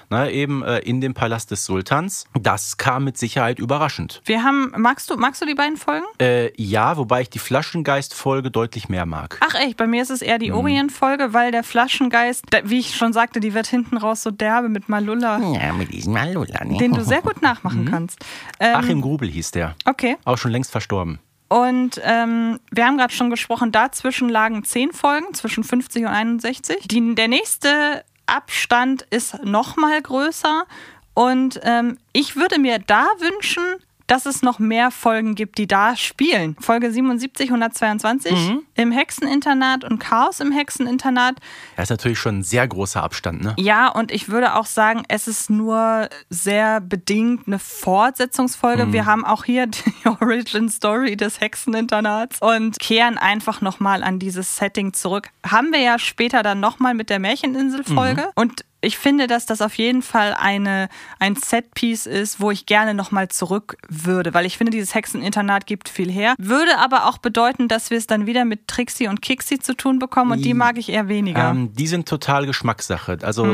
Na, 0.09 0.29
eben 0.29 0.63
äh, 0.63 0.79
in 0.79 1.01
dem 1.01 1.13
Palast 1.13 1.51
des 1.51 1.65
Sultans. 1.65 2.25
Das 2.39 2.77
kam 2.77 3.03
mit 3.03 3.17
Sicherheit 3.17 3.59
überraschend. 3.59 4.21
Wir 4.25 4.43
haben, 4.43 4.71
magst 4.77 5.09
du, 5.09 5.15
magst 5.17 5.41
du 5.41 5.45
die 5.45 5.55
beiden 5.55 5.77
Folgen? 5.77 6.05
Äh, 6.21 6.51
ja, 6.61 6.97
wobei 6.97 7.21
ich 7.21 7.29
die 7.29 7.39
Flaschengeist-Folge 7.39 8.51
deutlich 8.51 8.89
mehr 8.89 9.05
mag. 9.05 9.39
Ach 9.41 9.55
echt, 9.55 9.77
bei 9.77 9.87
mir 9.87 10.01
ist 10.01 10.09
es 10.11 10.21
eher 10.21 10.35
Mhm. 10.35 10.39
die 10.39 10.51
Orient-Folge, 10.51 11.33
weil 11.33 11.51
der 11.51 11.63
Flaschengeist, 11.63 12.45
da, 12.49 12.59
wie 12.63 12.79
ich 12.79 12.95
schon 12.95 13.13
sagte, 13.13 13.39
die 13.39 13.53
wird 13.53 13.67
hinten 13.67 13.97
raus 13.97 14.23
so 14.23 14.31
derbe 14.31 14.69
mit 14.69 14.89
Malulla, 14.89 15.39
Ja, 15.39 15.73
mit 15.73 15.91
diesem 15.93 16.13
Malula, 16.13 16.63
ne? 16.63 16.77
den 16.77 16.91
du 16.93 17.03
sehr 17.03 17.21
gut 17.23 17.41
nachmachen 17.41 17.85
kannst. 17.85 18.19
Ähm, 18.59 18.75
Achim 18.75 19.01
Grubel 19.01 19.29
hieß 19.29 19.51
der. 19.51 19.75
Okay. 19.85 20.17
Auch 20.25 20.37
schon 20.37 20.51
längst 20.51 20.71
verstorben. 20.71 21.19
Und 21.47 22.01
ähm, 22.03 22.59
wir 22.71 22.85
haben 22.85 22.97
gerade 22.97 23.13
schon 23.13 23.29
gesprochen, 23.29 23.71
dazwischen 23.71 24.29
lagen 24.29 24.63
zehn 24.63 24.91
Folgen, 24.91 25.33
zwischen 25.35 25.63
50 25.63 26.03
und 26.03 26.09
61. 26.09 26.87
Die, 26.87 27.13
der 27.15 27.27
nächste 27.27 28.03
Abstand 28.25 29.03
ist 29.09 29.43
noch 29.43 29.75
mal 29.77 30.01
größer. 30.01 30.65
Und 31.13 31.59
ähm, 31.63 31.97
ich 32.11 32.35
würde 32.35 32.59
mir 32.59 32.79
da 32.79 33.05
wünschen, 33.19 33.63
dass 34.07 34.25
es 34.25 34.41
noch 34.41 34.59
mehr 34.59 34.91
Folgen 34.91 35.35
gibt, 35.35 35.57
die 35.57 35.67
da 35.67 35.95
spielen. 35.95 36.55
Folge 36.59 36.91
77, 36.91 37.49
122 37.49 38.31
Mhm. 38.33 38.61
im 38.75 38.91
Hexeninternat 38.91 39.83
und 39.83 39.99
Chaos 39.99 40.39
im 40.39 40.51
Hexeninternat. 40.51 41.35
Das 41.75 41.85
ist 41.85 41.89
natürlich 41.89 42.19
schon 42.19 42.39
ein 42.39 42.43
sehr 42.43 42.67
großer 42.67 43.01
Abstand, 43.03 43.43
ne? 43.43 43.53
Ja, 43.57 43.87
und 43.87 44.11
ich 44.11 44.29
würde 44.29 44.55
auch 44.55 44.65
sagen, 44.65 45.03
es 45.07 45.27
ist 45.27 45.49
nur 45.49 46.09
sehr 46.29 46.81
bedingt 46.81 47.47
eine 47.47 47.59
Fortsetzungsfolge. 47.59 48.91
Wir 48.93 49.05
haben 49.05 49.25
auch 49.25 49.43
hier 49.45 49.67
die 49.67 50.07
Origin 50.21 50.69
Story 50.69 51.15
des 51.17 51.39
Hexeninternats 51.41 52.39
und 52.41 52.79
kehren 52.79 53.17
einfach 53.17 53.61
nochmal 53.61 54.03
an 54.03 54.19
dieses 54.19 54.57
Setting 54.57 54.93
zurück. 54.93 55.29
Haben 55.45 55.71
wir 55.71 55.79
ja 55.79 55.97
später 55.99 56.43
dann 56.43 56.59
nochmal 56.59 56.93
mit 56.93 57.09
der 57.09 57.19
Märcheninsel-Folge. 57.19 58.29
Und 58.35 58.63
ich 58.85 58.97
finde, 58.97 59.27
dass 59.27 59.45
das 59.45 59.61
auf 59.61 59.75
jeden 59.75 60.01
Fall 60.01 60.35
eine, 60.37 60.89
ein 61.19 61.35
Setpiece 61.35 62.05
ist, 62.05 62.39
wo 62.39 62.51
ich 62.51 62.65
gerne 62.65 62.93
nochmal 62.93 63.27
zurück 63.29 63.77
würde, 63.89 64.33
weil 64.33 64.45
ich 64.45 64.57
finde, 64.57 64.71
dieses 64.71 64.95
Hexeninternat 64.95 65.65
gibt 65.65 65.89
viel 65.89 66.11
her. 66.11 66.35
Würde 66.37 66.77
aber 66.77 67.07
auch 67.07 67.17
bedeuten, 67.17 67.67
dass 67.67 67.89
wir 67.89 67.97
es 67.97 68.07
dann 68.07 68.25
wieder 68.25 68.45
mit 68.45 68.67
Trixie 68.67 69.07
und 69.07 69.21
Kixie 69.21 69.59
zu 69.59 69.75
tun 69.75 69.99
bekommen 69.99 70.31
und 70.31 70.45
die 70.45 70.53
mag 70.53 70.77
ich 70.77 70.89
eher 70.89 71.07
weniger. 71.07 71.49
Ähm, 71.49 71.73
die 71.73 71.87
sind 71.87 72.07
total 72.07 72.45
Geschmackssache. 72.45 73.17
Also 73.21 73.45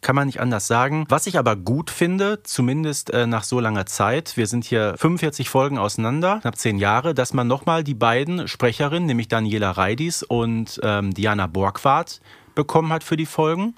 kann 0.00 0.16
man 0.16 0.26
nicht 0.26 0.40
anders 0.40 0.66
sagen. 0.66 1.04
Was 1.08 1.26
ich 1.26 1.38
aber 1.38 1.56
gut 1.56 1.90
finde, 1.90 2.42
zumindest 2.42 3.10
äh, 3.10 3.26
nach 3.26 3.44
so 3.44 3.60
langer 3.60 3.86
Zeit, 3.86 4.36
wir 4.36 4.46
sind 4.46 4.64
hier 4.64 4.94
45 4.96 5.48
Folgen 5.48 5.78
auseinander, 5.78 6.38
knapp 6.40 6.56
zehn 6.56 6.78
Jahre, 6.78 7.14
dass 7.14 7.34
man 7.34 7.46
nochmal 7.46 7.84
die 7.84 7.94
beiden 7.94 8.48
Sprecherinnen, 8.48 9.06
nämlich 9.06 9.28
Daniela 9.28 9.72
Reidis 9.72 10.22
und 10.22 10.80
ähm, 10.82 11.12
Diana 11.12 11.46
Borgward, 11.46 12.20
bekommen 12.54 12.92
hat 12.92 13.04
für 13.04 13.16
die 13.16 13.26
Folgen. 13.26 13.74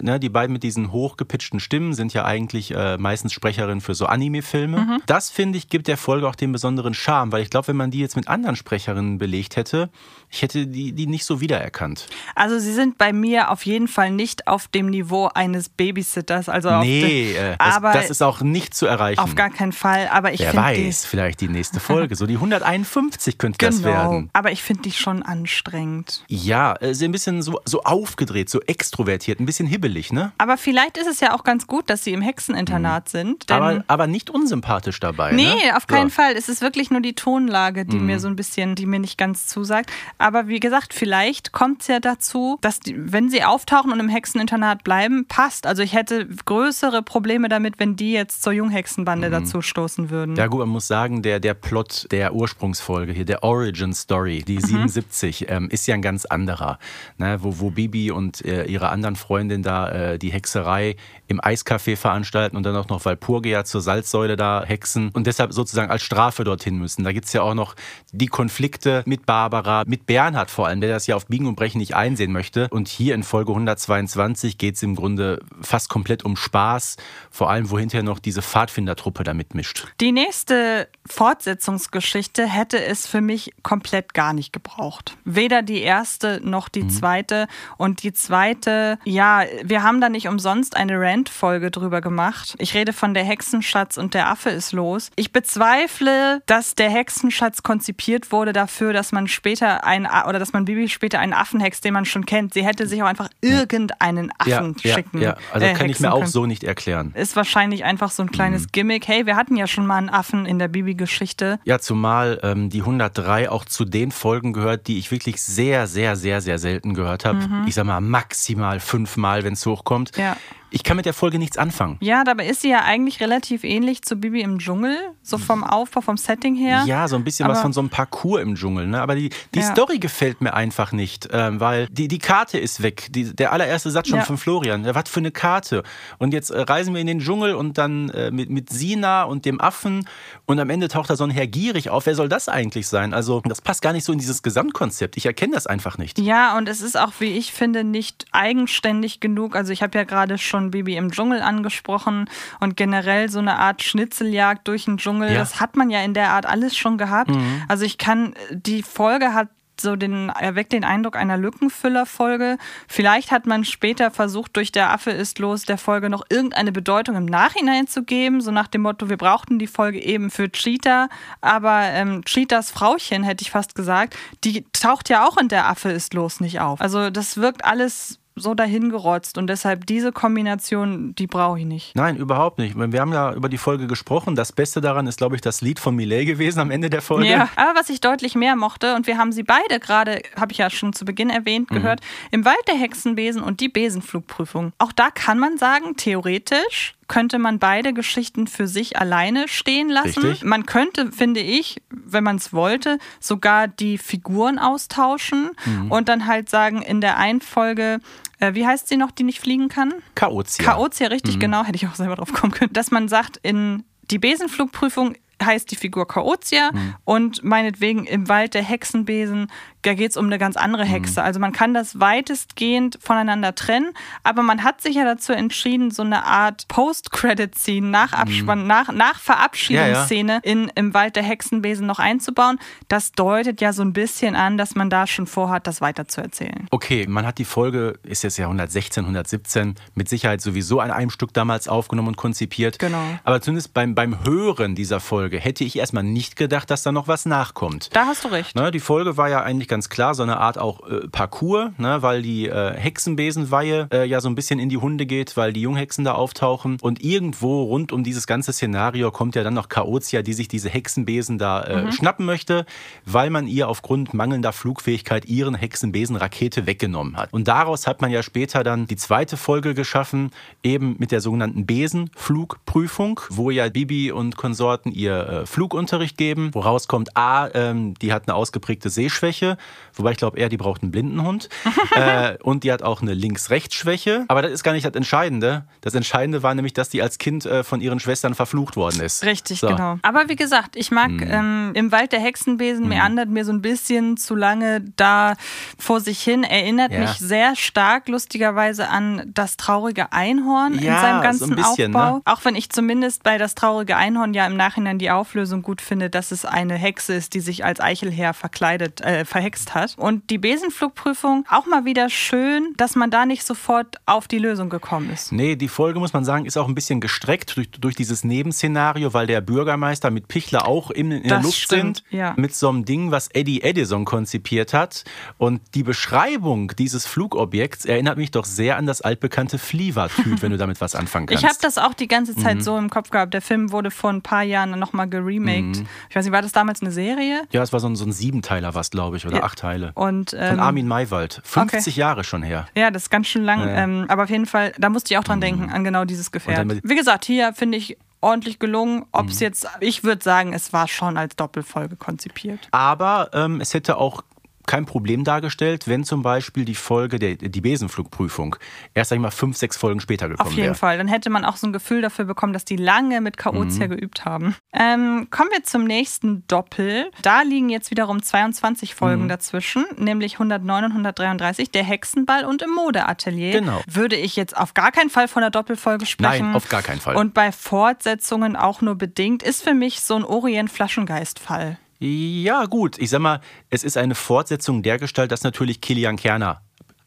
Ne, 0.00 0.18
die 0.18 0.30
beiden 0.30 0.54
mit 0.54 0.62
diesen 0.62 0.90
hochgepitchten 0.90 1.60
Stimmen 1.60 1.92
sind 1.92 2.14
ja 2.14 2.24
eigentlich 2.24 2.74
äh, 2.74 2.96
meistens 2.96 3.34
Sprecherinnen 3.34 3.82
für 3.82 3.94
so 3.94 4.06
Anime-Filme. 4.06 5.00
Das, 5.06 5.28
finde 5.28 5.58
ich, 5.58 5.68
gibt 5.68 5.86
der 5.86 5.98
Folge 5.98 6.26
auch 6.26 6.34
den 6.34 6.50
besonderen 6.50 6.94
Charme, 6.94 7.30
weil 7.30 7.42
ich 7.42 7.50
glaube, 7.50 7.68
wenn 7.68 7.76
man 7.76 7.90
die 7.90 7.98
jetzt 7.98 8.16
mit 8.16 8.26
anderen 8.26 8.56
Sprecherinnen 8.56 9.18
belegt 9.18 9.56
hätte, 9.56 9.90
ich 10.34 10.40
hätte 10.42 10.66
die, 10.66 10.92
die 10.92 11.06
nicht 11.06 11.24
so 11.26 11.40
wiedererkannt. 11.42 12.06
Also 12.34 12.58
sie 12.58 12.72
sind 12.72 12.96
bei 12.96 13.12
mir 13.12 13.50
auf 13.50 13.66
jeden 13.66 13.86
Fall 13.86 14.10
nicht 14.10 14.48
auf 14.48 14.66
dem 14.68 14.86
Niveau 14.88 15.26
eines 15.26 15.68
Babysitters. 15.68 16.48
Also 16.48 16.70
auf 16.70 16.82
Nee, 16.82 17.00
de- 17.02 17.36
äh, 17.36 17.56
das, 17.58 17.76
aber 17.76 17.92
das 17.92 18.08
ist 18.08 18.22
auch 18.22 18.40
nicht 18.40 18.74
zu 18.74 18.86
erreichen. 18.86 19.20
auf 19.20 19.34
gar 19.34 19.50
keinen 19.50 19.72
Fall. 19.72 20.08
Aber 20.10 20.32
ich 20.32 20.40
Wer 20.40 20.54
weiß, 20.54 21.04
vielleicht 21.04 21.40
die 21.42 21.48
nächste 21.48 21.80
Folge. 21.80 22.16
So 22.16 22.26
die 22.26 22.34
151 22.36 23.36
könnte 23.38 23.58
die, 23.58 23.66
das 23.66 23.76
genau. 23.82 23.88
werden. 24.10 24.30
Aber 24.32 24.52
ich 24.52 24.62
finde 24.62 24.82
die 24.82 24.92
schon 24.92 25.22
anstrengend. 25.22 26.24
Ja, 26.28 26.74
äh, 26.80 26.94
sie 26.94 27.04
ein 27.04 27.12
bisschen 27.12 27.42
so, 27.42 27.60
so 27.66 27.82
aufgedreht, 27.82 28.48
so 28.48 28.60
extrovertiert, 28.62 29.38
ein 29.38 29.44
bisschen 29.46 29.66
hibbelig, 29.66 30.12
ne? 30.12 30.32
Aber 30.38 30.56
vielleicht 30.56 30.96
ist 30.96 31.06
es 31.08 31.20
ja 31.20 31.34
auch 31.34 31.44
ganz 31.44 31.66
gut, 31.66 31.90
dass 31.90 32.04
sie 32.04 32.12
im 32.12 32.22
Hexeninternat 32.22 33.08
sind. 33.10 33.48
Mhm. 33.50 33.54
Aber, 33.54 33.84
aber 33.86 34.06
nicht 34.06 34.30
unsympathisch 34.30 34.98
dabei. 35.00 35.32
Nee, 35.32 35.44
ne? 35.66 35.76
auf 35.76 35.86
keinen 35.86 36.08
so. 36.08 36.14
Fall. 36.16 36.32
Es 36.36 36.48
ist 36.48 36.62
wirklich 36.62 36.90
nur 36.90 37.00
die 37.02 37.14
Tonlage, 37.14 37.84
die 37.84 37.96
Mhm. 37.98 38.06
mir 38.06 38.18
so 38.18 38.28
ein 38.28 38.36
bisschen, 38.36 38.74
die 38.74 38.86
mir 38.86 38.98
nicht 38.98 39.18
ganz 39.18 39.46
zusagt. 39.46 39.90
Aber 40.22 40.48
wie 40.48 40.60
gesagt, 40.60 40.94
vielleicht 40.94 41.52
kommt 41.52 41.82
es 41.82 41.88
ja 41.88 42.00
dazu, 42.00 42.58
dass 42.60 42.80
die, 42.80 42.94
wenn 42.96 43.28
sie 43.28 43.44
auftauchen 43.44 43.92
und 43.92 44.00
im 44.00 44.08
Hexeninternat 44.08 44.84
bleiben, 44.84 45.26
passt. 45.26 45.66
Also 45.66 45.82
ich 45.82 45.92
hätte 45.94 46.26
größere 46.26 47.02
Probleme 47.02 47.48
damit, 47.48 47.78
wenn 47.78 47.96
die 47.96 48.12
jetzt 48.12 48.42
zur 48.42 48.52
Junghexenbande 48.52 49.30
dazu 49.30 49.62
stoßen 49.62 50.10
würden. 50.10 50.32
Mhm. 50.32 50.36
Ja 50.36 50.46
gut, 50.46 50.60
man 50.60 50.68
muss 50.68 50.86
sagen, 50.86 51.22
der, 51.22 51.40
der 51.40 51.54
Plot 51.54 52.06
der 52.10 52.34
Ursprungsfolge 52.34 53.12
hier, 53.12 53.24
der 53.24 53.42
Origin 53.42 53.92
Story, 53.92 54.40
Mhm. 54.40 54.44
die 54.44 54.60
77, 54.60 55.46
ähm, 55.48 55.68
ist 55.70 55.86
ja 55.86 55.94
ein 55.94 56.02
ganz 56.02 56.24
anderer. 56.24 56.78
Ne? 57.18 57.38
Wo, 57.40 57.58
wo 57.60 57.70
Bibi 57.70 58.10
und 58.10 58.44
äh, 58.44 58.64
ihre 58.64 58.88
anderen 58.88 59.16
Freundin 59.16 59.62
da 59.62 59.88
äh, 59.88 60.18
die 60.18 60.30
Hexerei 60.30 60.96
im 61.28 61.40
Eiscafé 61.40 61.96
veranstalten 61.96 62.56
und 62.56 62.64
dann 62.64 62.76
auch 62.76 62.88
noch 62.88 63.04
Walpurgia 63.04 63.64
zur 63.64 63.80
Salzsäule 63.80 64.36
da 64.36 64.64
hexen 64.66 65.10
und 65.14 65.26
deshalb 65.26 65.52
sozusagen 65.52 65.90
als 65.90 66.02
Strafe 66.02 66.44
dorthin 66.44 66.78
müssen. 66.78 67.04
Da 67.04 67.12
gibt 67.12 67.26
es 67.26 67.32
ja 67.32 67.42
auch 67.42 67.54
noch 67.54 67.74
die 68.12 68.26
Konflikte 68.26 69.02
mit 69.06 69.24
Barbara, 69.26 69.84
mit 69.86 70.06
Bernhard 70.12 70.50
vor 70.50 70.66
allem, 70.66 70.82
der 70.82 70.90
das 70.90 71.06
ja 71.06 71.16
auf 71.16 71.26
Biegen 71.26 71.46
und 71.46 71.56
Brechen 71.56 71.78
nicht 71.78 71.96
einsehen 71.96 72.32
möchte. 72.32 72.68
Und 72.68 72.88
hier 72.88 73.14
in 73.14 73.22
Folge 73.22 73.52
122 73.52 74.58
geht 74.58 74.74
es 74.74 74.82
im 74.82 74.94
Grunde 74.94 75.40
fast 75.62 75.88
komplett 75.88 76.22
um 76.22 76.36
Spaß, 76.36 76.98
vor 77.30 77.48
allem 77.48 77.70
wo 77.70 77.78
hinterher 77.78 78.02
noch 78.02 78.18
diese 78.18 78.42
Pfadfindertruppe 78.42 79.24
da 79.24 79.32
mitmischt. 79.32 79.86
Die 80.02 80.12
nächste 80.12 80.86
Fortsetzungsgeschichte 81.06 82.46
hätte 82.46 82.84
es 82.84 83.06
für 83.06 83.22
mich 83.22 83.54
komplett 83.62 84.12
gar 84.12 84.34
nicht 84.34 84.52
gebraucht. 84.52 85.16
Weder 85.24 85.62
die 85.62 85.80
erste 85.80 86.42
noch 86.44 86.68
die 86.68 86.86
zweite. 86.88 87.46
Und 87.78 88.02
die 88.02 88.12
zweite, 88.12 88.98
ja, 89.04 89.44
wir 89.64 89.82
haben 89.82 90.02
da 90.02 90.10
nicht 90.10 90.28
umsonst 90.28 90.76
eine 90.76 91.00
Rant-Folge 91.00 91.70
drüber 91.70 92.02
gemacht. 92.02 92.54
Ich 92.58 92.74
rede 92.74 92.92
von 92.92 93.14
der 93.14 93.24
Hexenschatz 93.24 93.96
und 93.96 94.12
der 94.12 94.28
Affe 94.28 94.50
ist 94.50 94.72
los. 94.72 95.08
Ich 95.16 95.32
bezweifle, 95.32 96.42
dass 96.44 96.74
der 96.74 96.90
Hexenschatz 96.90 97.62
konzipiert 97.62 98.30
wurde 98.30 98.52
dafür, 98.52 98.92
dass 98.92 99.10
man 99.12 99.26
später 99.26 99.84
einen, 99.92 100.06
oder 100.28 100.38
dass 100.38 100.52
man 100.52 100.64
Bibi 100.64 100.88
später 100.88 101.18
einen 101.18 101.32
Affen 101.32 101.60
hext, 101.60 101.84
den 101.84 101.94
man 101.94 102.04
schon 102.04 102.26
kennt. 102.26 102.54
Sie 102.54 102.64
hätte 102.64 102.86
sich 102.86 103.02
auch 103.02 103.06
einfach 103.06 103.28
irgendeinen 103.40 104.30
Affen 104.38 104.76
ja, 104.82 104.94
schicken. 104.94 105.20
Ja, 105.20 105.30
ja. 105.30 105.36
also 105.52 105.66
äh, 105.66 105.74
kann 105.74 105.88
ich 105.88 106.00
mir 106.00 106.12
auch 106.12 106.20
können. 106.20 106.30
so 106.30 106.46
nicht 106.46 106.64
erklären. 106.64 107.12
Ist 107.14 107.36
wahrscheinlich 107.36 107.84
einfach 107.84 108.10
so 108.10 108.22
ein 108.22 108.30
kleines 108.30 108.72
Gimmick. 108.72 109.06
Hey, 109.06 109.26
wir 109.26 109.36
hatten 109.36 109.56
ja 109.56 109.66
schon 109.66 109.86
mal 109.86 109.96
einen 109.96 110.08
Affen 110.08 110.46
in 110.46 110.58
der 110.58 110.68
Bibi-Geschichte. 110.68 111.58
Ja, 111.64 111.78
zumal 111.78 112.40
ähm, 112.42 112.70
die 112.70 112.80
103 112.80 113.50
auch 113.50 113.64
zu 113.64 113.84
den 113.84 114.10
Folgen 114.10 114.52
gehört, 114.52 114.86
die 114.86 114.98
ich 114.98 115.10
wirklich 115.10 115.40
sehr, 115.42 115.86
sehr, 115.86 116.16
sehr, 116.16 116.40
sehr 116.40 116.58
selten 116.58 116.94
gehört 116.94 117.24
habe. 117.24 117.42
Ich 117.66 117.74
sag 117.74 117.84
mal 117.84 118.00
maximal 118.00 118.80
fünfmal, 118.80 119.44
wenn 119.44 119.54
es 119.54 119.66
hochkommt. 119.66 120.16
Ja. 120.16 120.36
Ich 120.72 120.82
kann 120.84 120.96
mit 120.96 121.06
der 121.06 121.14
Folge 121.14 121.38
nichts 121.38 121.58
anfangen. 121.58 121.98
Ja, 122.00 122.24
dabei 122.24 122.46
ist 122.46 122.62
sie 122.62 122.70
ja 122.70 122.80
eigentlich 122.82 123.20
relativ 123.20 123.62
ähnlich 123.62 124.02
zu 124.02 124.16
Bibi 124.16 124.40
im 124.40 124.58
Dschungel, 124.58 124.96
so 125.22 125.36
vom 125.38 125.62
Aufbau, 125.64 126.00
vom 126.00 126.16
Setting 126.16 126.54
her. 126.54 126.84
Ja, 126.86 127.06
so 127.08 127.16
ein 127.16 127.24
bisschen 127.24 127.46
was 127.48 127.58
Aber- 127.58 127.62
von 127.62 127.72
so 127.72 127.80
einem 127.80 127.90
Parcours 127.90 128.40
im 128.42 128.54
Dschungel. 128.54 128.86
Ne? 128.86 129.00
Aber 129.00 129.14
die, 129.14 129.30
die 129.54 129.60
Ja. 129.60 129.70
Story 129.70 129.98
gefällt 129.98 130.40
mir 130.40 130.54
einfach 130.54 130.92
nicht, 130.92 131.28
ähm, 131.30 131.60
weil 131.60 131.86
die, 131.88 132.08
die 132.08 132.18
Karte 132.18 132.58
ist 132.58 132.82
weg. 132.82 133.08
Die, 133.10 133.34
der 133.36 133.52
allererste 133.52 133.90
Satz 133.90 134.08
schon 134.08 134.18
Ja. 134.20 134.24
von 134.24 134.38
Florian. 134.38 134.84
Was 134.94 135.08
für 135.10 135.20
eine 135.20 135.30
Karte? 135.30 135.82
Und 136.18 136.32
jetzt 136.32 136.50
äh, 136.50 136.60
reisen 136.60 136.94
wir 136.94 137.00
in 137.00 137.06
den 137.06 137.18
Dschungel 137.20 137.54
und 137.54 137.76
dann 137.76 138.08
äh, 138.10 138.30
mit, 138.30 138.48
mit 138.50 138.70
Sina 138.70 139.24
und 139.24 139.44
dem 139.44 139.60
Affen 139.60 140.08
und 140.46 140.58
am 140.58 140.70
Ende 140.70 140.88
taucht 140.88 141.10
da 141.10 141.16
so 141.16 141.24
ein 141.24 141.30
Herr 141.30 141.46
Gierig 141.46 141.90
auf. 141.90 142.06
Wer 142.06 142.14
soll 142.14 142.28
das 142.30 142.48
eigentlich 142.48 142.88
sein? 142.88 143.12
Also 143.14 143.42
das 143.44 143.60
passt 143.60 143.82
gar 143.82 143.92
nicht 143.92 144.04
so 144.04 144.12
in 144.12 144.18
dieses 144.18 144.42
Gesamtkonzept. 144.42 145.16
Ich 145.18 145.26
erkenne 145.26 145.52
das 145.54 145.66
einfach 145.66 145.98
nicht. 145.98 146.18
Ja, 146.18 146.56
und 146.56 146.68
es 146.68 146.80
ist 146.80 146.98
auch, 146.98 147.12
wie 147.18 147.36
ich 147.36 147.52
finde, 147.52 147.84
nicht 147.84 148.24
eigenständig 148.32 149.20
genug. 149.20 149.54
Also 149.54 149.72
ich 149.72 149.82
habe 149.82 149.98
ja 149.98 150.04
gerade 150.04 150.38
schon 150.38 150.61
Bibi 150.70 150.96
im 150.96 151.10
Dschungel 151.10 151.42
angesprochen 151.42 152.28
und 152.60 152.76
generell 152.76 153.28
so 153.28 153.38
eine 153.38 153.58
Art 153.58 153.82
Schnitzeljagd 153.82 154.68
durch 154.68 154.84
den 154.84 154.98
Dschungel. 154.98 155.30
Ja. 155.32 155.38
Das 155.38 155.60
hat 155.60 155.76
man 155.76 155.90
ja 155.90 156.02
in 156.02 156.14
der 156.14 156.30
Art 156.30 156.46
alles 156.46 156.76
schon 156.76 156.98
gehabt. 156.98 157.30
Also 157.68 157.84
ich 157.84 157.98
kann, 157.98 158.34
die 158.50 158.82
Folge 158.82 159.34
hat 159.34 159.48
so 159.82 159.96
den, 159.96 160.28
erweckt 160.30 160.72
den 160.72 160.84
Eindruck 160.84 161.16
einer 161.16 161.36
Lückenfüller-Folge. 161.36 162.56
Vielleicht 162.88 163.30
hat 163.30 163.46
man 163.46 163.64
später 163.64 164.10
versucht, 164.10 164.56
durch 164.56 164.72
der 164.72 164.90
Affe 164.90 165.10
ist 165.10 165.38
los 165.38 165.64
der 165.64 165.78
Folge 165.78 166.08
noch 166.08 166.24
irgendeine 166.30 166.72
Bedeutung 166.72 167.16
im 167.16 167.26
Nachhinein 167.26 167.86
zu 167.86 168.04
geben, 168.04 168.40
so 168.40 168.50
nach 168.50 168.68
dem 168.68 168.82
Motto, 168.82 169.08
wir 169.08 169.16
brauchten 169.16 169.58
die 169.58 169.66
Folge 169.66 170.00
eben 170.00 170.30
für 170.30 170.50
Cheetah, 170.50 171.08
aber 171.40 171.82
ähm, 171.82 172.24
Cheetahs 172.24 172.70
Frauchen, 172.70 173.24
hätte 173.24 173.42
ich 173.42 173.50
fast 173.50 173.74
gesagt, 173.74 174.16
die 174.44 174.64
taucht 174.72 175.08
ja 175.08 175.26
auch 175.26 175.36
in 175.36 175.48
der 175.48 175.66
Affe 175.66 175.90
ist 175.90 176.14
los 176.14 176.40
nicht 176.40 176.60
auf. 176.60 176.80
Also 176.80 177.10
das 177.10 177.36
wirkt 177.36 177.64
alles 177.64 178.18
so 178.34 178.54
dahingerotzt 178.54 179.36
und 179.38 179.46
deshalb 179.48 179.86
diese 179.86 180.12
Kombination, 180.12 181.14
die 181.14 181.26
brauche 181.26 181.60
ich 181.60 181.66
nicht. 181.66 181.94
Nein, 181.94 182.16
überhaupt 182.16 182.58
nicht. 182.58 182.74
Wir 182.76 183.00
haben 183.00 183.12
ja 183.12 183.32
über 183.34 183.48
die 183.48 183.58
Folge 183.58 183.86
gesprochen. 183.86 184.34
Das 184.36 184.52
Beste 184.52 184.80
daran 184.80 185.06
ist, 185.06 185.18
glaube 185.18 185.34
ich, 185.34 185.40
das 185.40 185.60
Lied 185.60 185.78
von 185.78 185.94
Millet 185.94 186.26
gewesen 186.26 186.60
am 186.60 186.70
Ende 186.70 186.88
der 186.90 187.02
Folge. 187.02 187.28
Ja, 187.28 187.48
aber 187.56 187.78
was 187.78 187.88
ich 187.90 188.00
deutlich 188.00 188.34
mehr 188.34 188.56
mochte, 188.56 188.94
und 188.94 189.06
wir 189.06 189.18
haben 189.18 189.32
sie 189.32 189.42
beide 189.42 189.78
gerade, 189.80 190.22
habe 190.38 190.52
ich 190.52 190.58
ja 190.58 190.70
schon 190.70 190.92
zu 190.92 191.04
Beginn 191.04 191.30
erwähnt, 191.30 191.70
Mhm. 191.70 191.74
gehört, 191.76 192.00
im 192.30 192.44
Wald 192.44 192.56
der 192.68 192.74
Hexenbesen 192.76 193.42
und 193.42 193.60
die 193.60 193.68
Besenflugprüfung. 193.68 194.72
Auch 194.78 194.92
da 194.92 195.10
kann 195.10 195.38
man 195.38 195.58
sagen, 195.58 195.96
theoretisch 195.96 196.94
könnte 197.08 197.38
man 197.38 197.58
beide 197.58 197.92
Geschichten 197.92 198.46
für 198.46 198.66
sich 198.66 198.98
alleine 198.98 199.48
stehen 199.48 199.88
lassen. 199.88 200.22
Richtig. 200.22 200.44
Man 200.44 200.66
könnte, 200.66 201.12
finde 201.12 201.40
ich, 201.40 201.82
wenn 201.90 202.24
man 202.24 202.36
es 202.36 202.52
wollte, 202.52 202.98
sogar 203.20 203.68
die 203.68 203.98
Figuren 203.98 204.58
austauschen 204.58 205.50
Mhm. 205.66 205.90
und 205.90 206.08
dann 206.08 206.26
halt 206.26 206.48
sagen, 206.48 206.80
in 206.82 207.00
der 207.00 207.18
einen 207.18 207.40
Folge, 207.40 208.00
äh, 208.40 208.54
wie 208.54 208.66
heißt 208.66 208.88
sie 208.88 208.96
noch, 208.96 209.10
die 209.10 209.24
nicht 209.24 209.40
fliegen 209.40 209.68
kann? 209.68 209.92
Chaotia. 210.14 210.64
Chaotia, 210.64 211.08
richtig, 211.08 211.38
genau, 211.38 211.64
hätte 211.64 211.76
ich 211.76 211.86
auch 211.86 211.94
selber 211.94 212.16
drauf 212.16 212.32
kommen 212.32 212.52
können. 212.52 212.72
Dass 212.72 212.90
man 212.90 213.08
sagt, 213.08 213.38
in 213.42 213.84
die 214.10 214.18
Besenflugprüfung 214.18 215.14
heißt 215.42 215.70
die 215.70 215.76
Figur 215.76 216.06
Chaotia 216.06 216.70
und 217.04 217.42
meinetwegen 217.42 218.04
im 218.04 218.28
Wald 218.28 218.54
der 218.54 218.62
Hexenbesen, 218.62 219.50
da 219.82 219.94
geht 219.94 220.12
es 220.12 220.16
um 220.16 220.26
eine 220.26 220.38
ganz 220.38 220.56
andere 220.56 220.84
Hexe. 220.84 221.22
Also 221.22 221.40
man 221.40 221.52
kann 221.52 221.74
das 221.74 221.98
weitestgehend 221.98 222.98
voneinander 223.00 223.54
trennen, 223.54 223.92
aber 224.22 224.42
man 224.42 224.62
hat 224.62 224.80
sich 224.80 224.96
ja 224.96 225.04
dazu 225.04 225.32
entschieden, 225.32 225.90
so 225.90 226.02
eine 226.02 226.24
Art 226.24 226.68
Post-Credit-Scene, 226.68 227.86
nach, 227.86 228.12
Abspann, 228.12 228.66
nach, 228.66 228.92
nach 228.92 229.18
Verabschiedungsszene 229.18 230.40
in, 230.42 230.70
im 230.74 230.94
Wald 230.94 231.16
der 231.16 231.24
Hexenbesen 231.24 231.86
noch 231.86 231.98
einzubauen. 231.98 232.58
Das 232.88 233.12
deutet 233.12 233.60
ja 233.60 233.72
so 233.72 233.82
ein 233.82 233.92
bisschen 233.92 234.36
an, 234.36 234.56
dass 234.56 234.74
man 234.74 234.88
da 234.88 235.06
schon 235.06 235.26
vorhat, 235.26 235.66
das 235.66 235.80
weiterzuerzählen. 235.80 236.66
Okay, 236.70 237.06
man 237.08 237.26
hat 237.26 237.38
die 237.38 237.44
Folge, 237.44 237.98
ist 238.04 238.22
jetzt 238.22 238.38
ja 238.38 238.46
116, 238.46 239.04
117, 239.04 239.74
mit 239.94 240.08
Sicherheit 240.08 240.40
sowieso 240.40 240.80
an 240.80 240.90
einem 240.90 241.10
Stück 241.10 241.34
damals 241.34 241.68
aufgenommen 241.68 242.08
und 242.08 242.16
konzipiert. 242.16 242.78
Genau. 242.78 243.02
Aber 243.24 243.40
zumindest 243.40 243.74
beim, 243.74 243.94
beim 243.94 244.24
Hören 244.24 244.74
dieser 244.74 245.00
Folge 245.00 245.38
hätte 245.38 245.64
ich 245.64 245.76
erstmal 245.76 246.04
nicht 246.04 246.36
gedacht, 246.36 246.70
dass 246.70 246.82
da 246.82 246.92
noch 246.92 247.08
was 247.08 247.26
nachkommt. 247.26 247.90
Da 247.92 248.06
hast 248.06 248.24
du 248.24 248.28
recht. 248.28 248.54
Ne, 248.54 248.70
die 248.70 248.80
Folge 248.80 249.16
war 249.16 249.28
ja 249.28 249.42
eigentlich 249.42 249.71
ganz 249.72 249.88
klar 249.88 250.14
so 250.14 250.22
eine 250.22 250.36
Art 250.36 250.58
auch 250.58 250.86
äh, 250.86 251.08
Parcours, 251.08 251.70
ne, 251.78 252.02
weil 252.02 252.20
die 252.20 252.46
äh, 252.46 252.74
Hexenbesenweihe 252.74 253.88
äh, 253.90 254.04
ja 254.04 254.20
so 254.20 254.28
ein 254.28 254.34
bisschen 254.34 254.58
in 254.58 254.68
die 254.68 254.76
Hunde 254.76 255.06
geht, 255.06 255.34
weil 255.38 255.54
die 255.54 255.62
Junghexen 255.62 256.04
da 256.04 256.12
auftauchen. 256.12 256.76
Und 256.82 257.02
irgendwo 257.02 257.62
rund 257.62 257.90
um 257.90 258.04
dieses 258.04 258.26
ganze 258.26 258.52
Szenario 258.52 259.10
kommt 259.10 259.34
ja 259.34 259.42
dann 259.42 259.54
noch 259.54 259.70
Chaotia, 259.70 260.20
die 260.20 260.34
sich 260.34 260.46
diese 260.46 260.68
Hexenbesen 260.68 261.38
da 261.38 261.62
äh, 261.62 261.90
schnappen 261.90 262.26
möchte, 262.26 262.66
weil 263.06 263.30
man 263.30 263.46
ihr 263.46 263.66
aufgrund 263.66 264.12
mangelnder 264.12 264.52
Flugfähigkeit 264.52 265.24
ihren 265.24 265.54
Hexenbesen-Rakete 265.54 266.66
weggenommen 266.66 267.16
hat. 267.16 267.32
Und 267.32 267.48
daraus 267.48 267.86
hat 267.86 268.02
man 268.02 268.10
ja 268.10 268.22
später 268.22 268.64
dann 268.64 268.86
die 268.86 268.96
zweite 268.96 269.38
Folge 269.38 269.72
geschaffen, 269.72 270.32
eben 270.62 270.96
mit 270.98 271.12
der 271.12 271.22
sogenannten 271.22 271.64
Besenflugprüfung, 271.64 273.20
wo 273.30 273.50
ja 273.50 273.70
Bibi 273.70 274.12
und 274.12 274.36
Konsorten 274.36 274.92
ihr 274.92 275.28
äh, 275.28 275.46
Flugunterricht 275.46 276.18
geben, 276.18 276.50
woraus 276.52 276.88
kommt 276.88 277.16
A, 277.16 277.48
ähm, 277.54 277.94
die 278.02 278.12
hat 278.12 278.28
eine 278.28 278.34
ausgeprägte 278.34 278.90
Sehschwäche, 278.90 279.56
wobei 279.94 280.12
ich 280.12 280.16
glaube 280.16 280.38
eher, 280.38 280.48
die 280.48 280.56
braucht 280.56 280.82
einen 280.82 280.90
Blindenhund. 280.90 281.48
äh, 281.96 282.36
und 282.42 282.64
die 282.64 282.72
hat 282.72 282.82
auch 282.82 283.02
eine 283.02 283.14
Links-Rechts-Schwäche. 283.14 284.24
Aber 284.28 284.42
das 284.42 284.52
ist 284.52 284.62
gar 284.62 284.72
nicht 284.72 284.86
das 284.86 284.94
Entscheidende. 284.94 285.64
Das 285.82 285.94
Entscheidende 285.94 286.42
war 286.42 286.54
nämlich, 286.54 286.72
dass 286.72 286.88
die 286.88 287.02
als 287.02 287.18
Kind 287.18 287.44
äh, 287.46 287.62
von 287.64 287.80
ihren 287.80 288.00
Schwestern 288.00 288.34
verflucht 288.34 288.76
worden 288.76 289.00
ist. 289.00 289.24
Richtig, 289.24 289.60
So. 289.60 289.68
genau. 289.68 289.98
Aber 290.02 290.28
wie 290.28 290.36
gesagt, 290.36 290.76
ich 290.76 290.90
mag 290.90 291.10
Mhm. 291.10 291.28
ähm, 291.30 291.70
im 291.74 291.92
Wald 291.92 292.12
der 292.12 292.20
Hexenbesen 292.20 292.88
meandert 292.88 293.28
mir 293.28 293.44
so 293.44 293.52
ein 293.52 293.60
bisschen 293.60 294.16
zu 294.16 294.34
lange 294.34 294.80
da 294.96 295.34
vor 295.78 296.00
sich 296.00 296.22
hin. 296.22 296.42
Erinnert 296.44 296.92
Ja. 296.92 297.00
mich 297.00 297.10
sehr 297.18 297.54
stark, 297.56 298.08
lustigerweise, 298.08 298.88
an 298.88 299.30
das 299.34 299.56
traurige 299.56 300.12
Einhorn 300.12 300.74
in 300.74 300.84
Ja, 300.84 301.00
seinem 301.00 301.16
so 301.18 301.22
ganzen 301.22 301.50
ein 301.52 301.56
bisschen, 301.56 301.94
Aufbau. 301.96 302.16
ne? 302.16 302.22
Auch 302.24 302.44
wenn 302.44 302.54
ich 302.54 302.70
zumindest 302.70 303.22
bei 303.24 303.36
das 303.38 303.54
traurige 303.54 303.96
Einhorn 303.96 304.32
ja 304.32 304.46
im 304.46 304.56
Nachhinein 304.56 304.98
die 304.98 305.10
Auflösung 305.10 305.60
gut 305.62 305.80
finde, 305.82 306.08
dass 306.08 306.30
es 306.32 306.44
eine 306.44 306.74
Hexe 306.74 307.14
ist, 307.14 307.34
die 307.34 307.40
sich 307.40 307.64
als 307.64 307.80
Eichelherr 307.80 308.32
verkleidet, 308.32 309.00
äh, 309.02 309.24
verhext 309.24 309.51
hat. 309.74 309.94
Und 309.98 310.30
die 310.30 310.38
Besenflugprüfung 310.38 311.44
auch 311.50 311.66
mal 311.66 311.84
wieder 311.84 312.08
schön, 312.10 312.74
dass 312.76 312.94
man 312.96 313.10
da 313.10 313.26
nicht 313.26 313.44
sofort 313.46 313.96
auf 314.06 314.26
die 314.28 314.38
Lösung 314.38 314.68
gekommen 314.70 315.10
ist. 315.10 315.32
Nee, 315.32 315.56
die 315.56 315.68
Folge, 315.68 315.98
muss 315.98 316.12
man 316.12 316.24
sagen, 316.24 316.44
ist 316.46 316.56
auch 316.56 316.68
ein 316.68 316.74
bisschen 316.74 317.00
gestreckt 317.00 317.56
durch, 317.56 317.70
durch 317.70 317.94
dieses 317.94 318.24
Nebenszenario, 318.24 319.12
weil 319.14 319.26
der 319.26 319.40
Bürgermeister 319.40 320.10
mit 320.10 320.28
Pichler 320.28 320.66
auch 320.66 320.90
in, 320.90 321.10
in 321.12 321.28
der 321.28 321.40
Luft 321.42 321.58
stimmt, 321.58 322.02
sind. 322.08 322.18
ja. 322.18 322.34
Mit 322.36 322.54
so 322.54 322.68
einem 322.68 322.84
Ding, 322.84 323.10
was 323.10 323.28
Eddie 323.28 323.62
Edison 323.62 324.04
konzipiert 324.04 324.72
hat. 324.74 325.04
Und 325.38 325.60
die 325.74 325.82
Beschreibung 325.82 326.72
dieses 326.78 327.06
Flugobjekts 327.06 327.84
erinnert 327.84 328.18
mich 328.18 328.30
doch 328.30 328.44
sehr 328.44 328.76
an 328.76 328.86
das 328.86 329.02
altbekannte 329.02 329.58
Flievertüt, 329.58 330.42
wenn 330.42 330.50
du 330.52 330.58
damit 330.58 330.80
was 330.80 330.94
anfangen 330.94 331.26
kannst. 331.26 331.42
Ich 331.42 331.48
habe 331.48 331.58
das 331.60 331.78
auch 331.78 331.94
die 331.94 332.08
ganze 332.08 332.34
Zeit 332.36 332.56
Mhm. 332.58 332.60
so 332.62 332.78
im 332.78 332.90
Kopf 332.90 333.10
gehabt. 333.10 333.34
Der 333.34 333.42
Film 333.42 333.72
wurde 333.72 333.90
vor 333.90 334.10
ein 334.10 334.22
paar 334.22 334.42
Jahren 334.42 334.78
nochmal 334.78 335.08
geremaked. 335.08 335.78
Mhm. 335.80 335.86
Ich 336.10 336.16
weiß 336.16 336.24
nicht, 336.24 336.32
war 336.32 336.42
das 336.42 336.52
damals 336.52 336.82
eine 336.82 336.90
Serie? 336.92 337.42
ja, 337.52 337.62
es 337.62 337.72
war 337.72 337.80
so 337.80 337.88
ein, 337.88 337.96
so 337.96 338.04
ein 338.04 338.12
Siebenteiler, 338.12 338.74
was 338.74 338.90
glaube 338.90 339.16
ich, 339.16 339.26
oder 339.26 339.41
Ja. 339.42 339.46
acht 339.46 339.58
Teile. 339.58 339.92
Und, 339.94 340.30
Von 340.30 340.38
ähm, 340.40 340.60
Armin 340.60 340.88
Maywald. 340.88 341.40
50 341.44 341.96
Jahre 341.96 342.24
schon 342.24 342.42
her. 342.42 342.66
Ja, 342.74 342.90
das 342.90 343.04
ist 343.04 343.10
ganz 343.10 343.26
schön 343.26 343.44
lang. 343.44 343.60
Ja. 343.60 343.86
Mhm. 343.86 344.00
Ähm, 344.00 344.04
aber 344.08 344.24
auf 344.24 344.30
jeden 344.30 344.46
Fall, 344.46 344.72
da 344.78 344.88
musste 344.88 345.12
ich 345.12 345.18
auch 345.18 345.24
dran 345.24 345.40
denken, 345.40 345.70
an 345.70 345.84
genau 345.84 346.04
dieses 346.04 346.30
Gefährt. 346.32 346.66
Wie 346.82 346.94
gesagt, 346.96 347.24
hier 347.24 347.52
finde 347.52 347.78
ich 347.78 347.96
ordentlich 348.20 348.58
gelungen. 348.58 349.04
Ob 349.12 349.24
Mhm. 349.24 349.30
es 349.30 349.40
jetzt, 349.40 349.66
ich 349.80 350.04
würde 350.04 350.22
sagen, 350.22 350.52
es 350.52 350.72
war 350.72 350.86
schon 350.88 351.16
als 351.16 351.34
Doppelfolge 351.36 351.96
konzipiert. 351.96 352.68
Aber 352.70 353.30
ähm, 353.34 353.60
es 353.60 353.74
hätte 353.74 353.96
auch 353.98 354.22
kein 354.66 354.86
Problem 354.86 355.24
dargestellt, 355.24 355.88
wenn 355.88 356.04
zum 356.04 356.22
Beispiel 356.22 356.64
die 356.64 356.74
Folge, 356.74 357.18
der, 357.18 357.36
die 357.36 357.60
Besenflugprüfung, 357.60 358.56
erst 358.94 359.10
sag 359.10 359.16
ich 359.16 359.22
mal 359.22 359.30
fünf, 359.30 359.56
sechs 359.56 359.76
Folgen 359.76 360.00
später 360.00 360.28
gekommen 360.28 360.48
Auf 360.48 360.54
jeden 360.54 360.66
wäre. 360.66 360.74
Fall. 360.74 360.98
Dann 360.98 361.08
hätte 361.08 361.30
man 361.30 361.44
auch 361.44 361.56
so 361.56 361.66
ein 361.66 361.72
Gefühl 361.72 362.02
dafür 362.02 362.24
bekommen, 362.24 362.52
dass 362.52 362.64
die 362.64 362.76
lange 362.76 363.20
mit 363.20 363.36
Mhm. 363.36 363.40
Chaotia 363.42 363.86
geübt 363.86 364.24
haben. 364.24 364.54
Ähm, 364.72 365.28
kommen 365.30 365.50
wir 365.52 365.62
zum 365.64 365.84
nächsten 365.84 366.46
Doppel. 366.48 367.10
Da 367.22 367.42
liegen 367.42 367.68
jetzt 367.70 367.90
wiederum 367.90 368.22
22 368.22 368.92
Mhm. 368.92 368.96
Folgen 368.96 369.28
dazwischen, 369.28 369.84
nämlich 369.96 370.34
109 370.34 370.84
und 370.84 370.92
133, 370.92 371.70
der 371.70 371.84
Hexenball 371.84 372.44
und 372.44 372.62
im 372.62 372.70
Modeatelier. 372.70 373.52
Genau. 373.52 373.80
Würde 373.88 374.16
ich 374.16 374.36
jetzt 374.36 374.56
auf 374.56 374.74
gar 374.74 374.92
keinen 374.92 375.10
Fall 375.10 375.28
von 375.28 375.42
der 375.42 375.50
Doppelfolge 375.50 376.06
sprechen. 376.06 376.46
Nein, 376.46 376.54
auf 376.56 376.68
gar 376.68 376.82
keinen 376.82 377.00
Fall. 377.00 377.16
Und 377.16 377.34
bei 377.34 377.52
Fortsetzungen 377.52 378.56
auch 378.56 378.80
nur 378.80 378.94
bedingt, 378.96 379.42
ist 379.42 379.62
für 379.62 379.74
mich 379.74 380.00
so 380.02 380.14
ein 380.16 380.24
Orient-Flaschengeist-Fall. 380.24 381.78
Ja, 382.04 382.64
gut. 382.64 382.98
Ich 382.98 383.10
sag 383.10 383.20
mal, 383.20 383.40
es 383.70 383.84
ist 383.84 383.96
eine 383.96 384.16
Fortsetzung 384.16 384.82
der 384.82 384.98
Gestalt, 384.98 385.30
dass 385.30 385.44
natürlich 385.44 385.80
Kilian 385.80 386.16
Kerner 386.16 386.60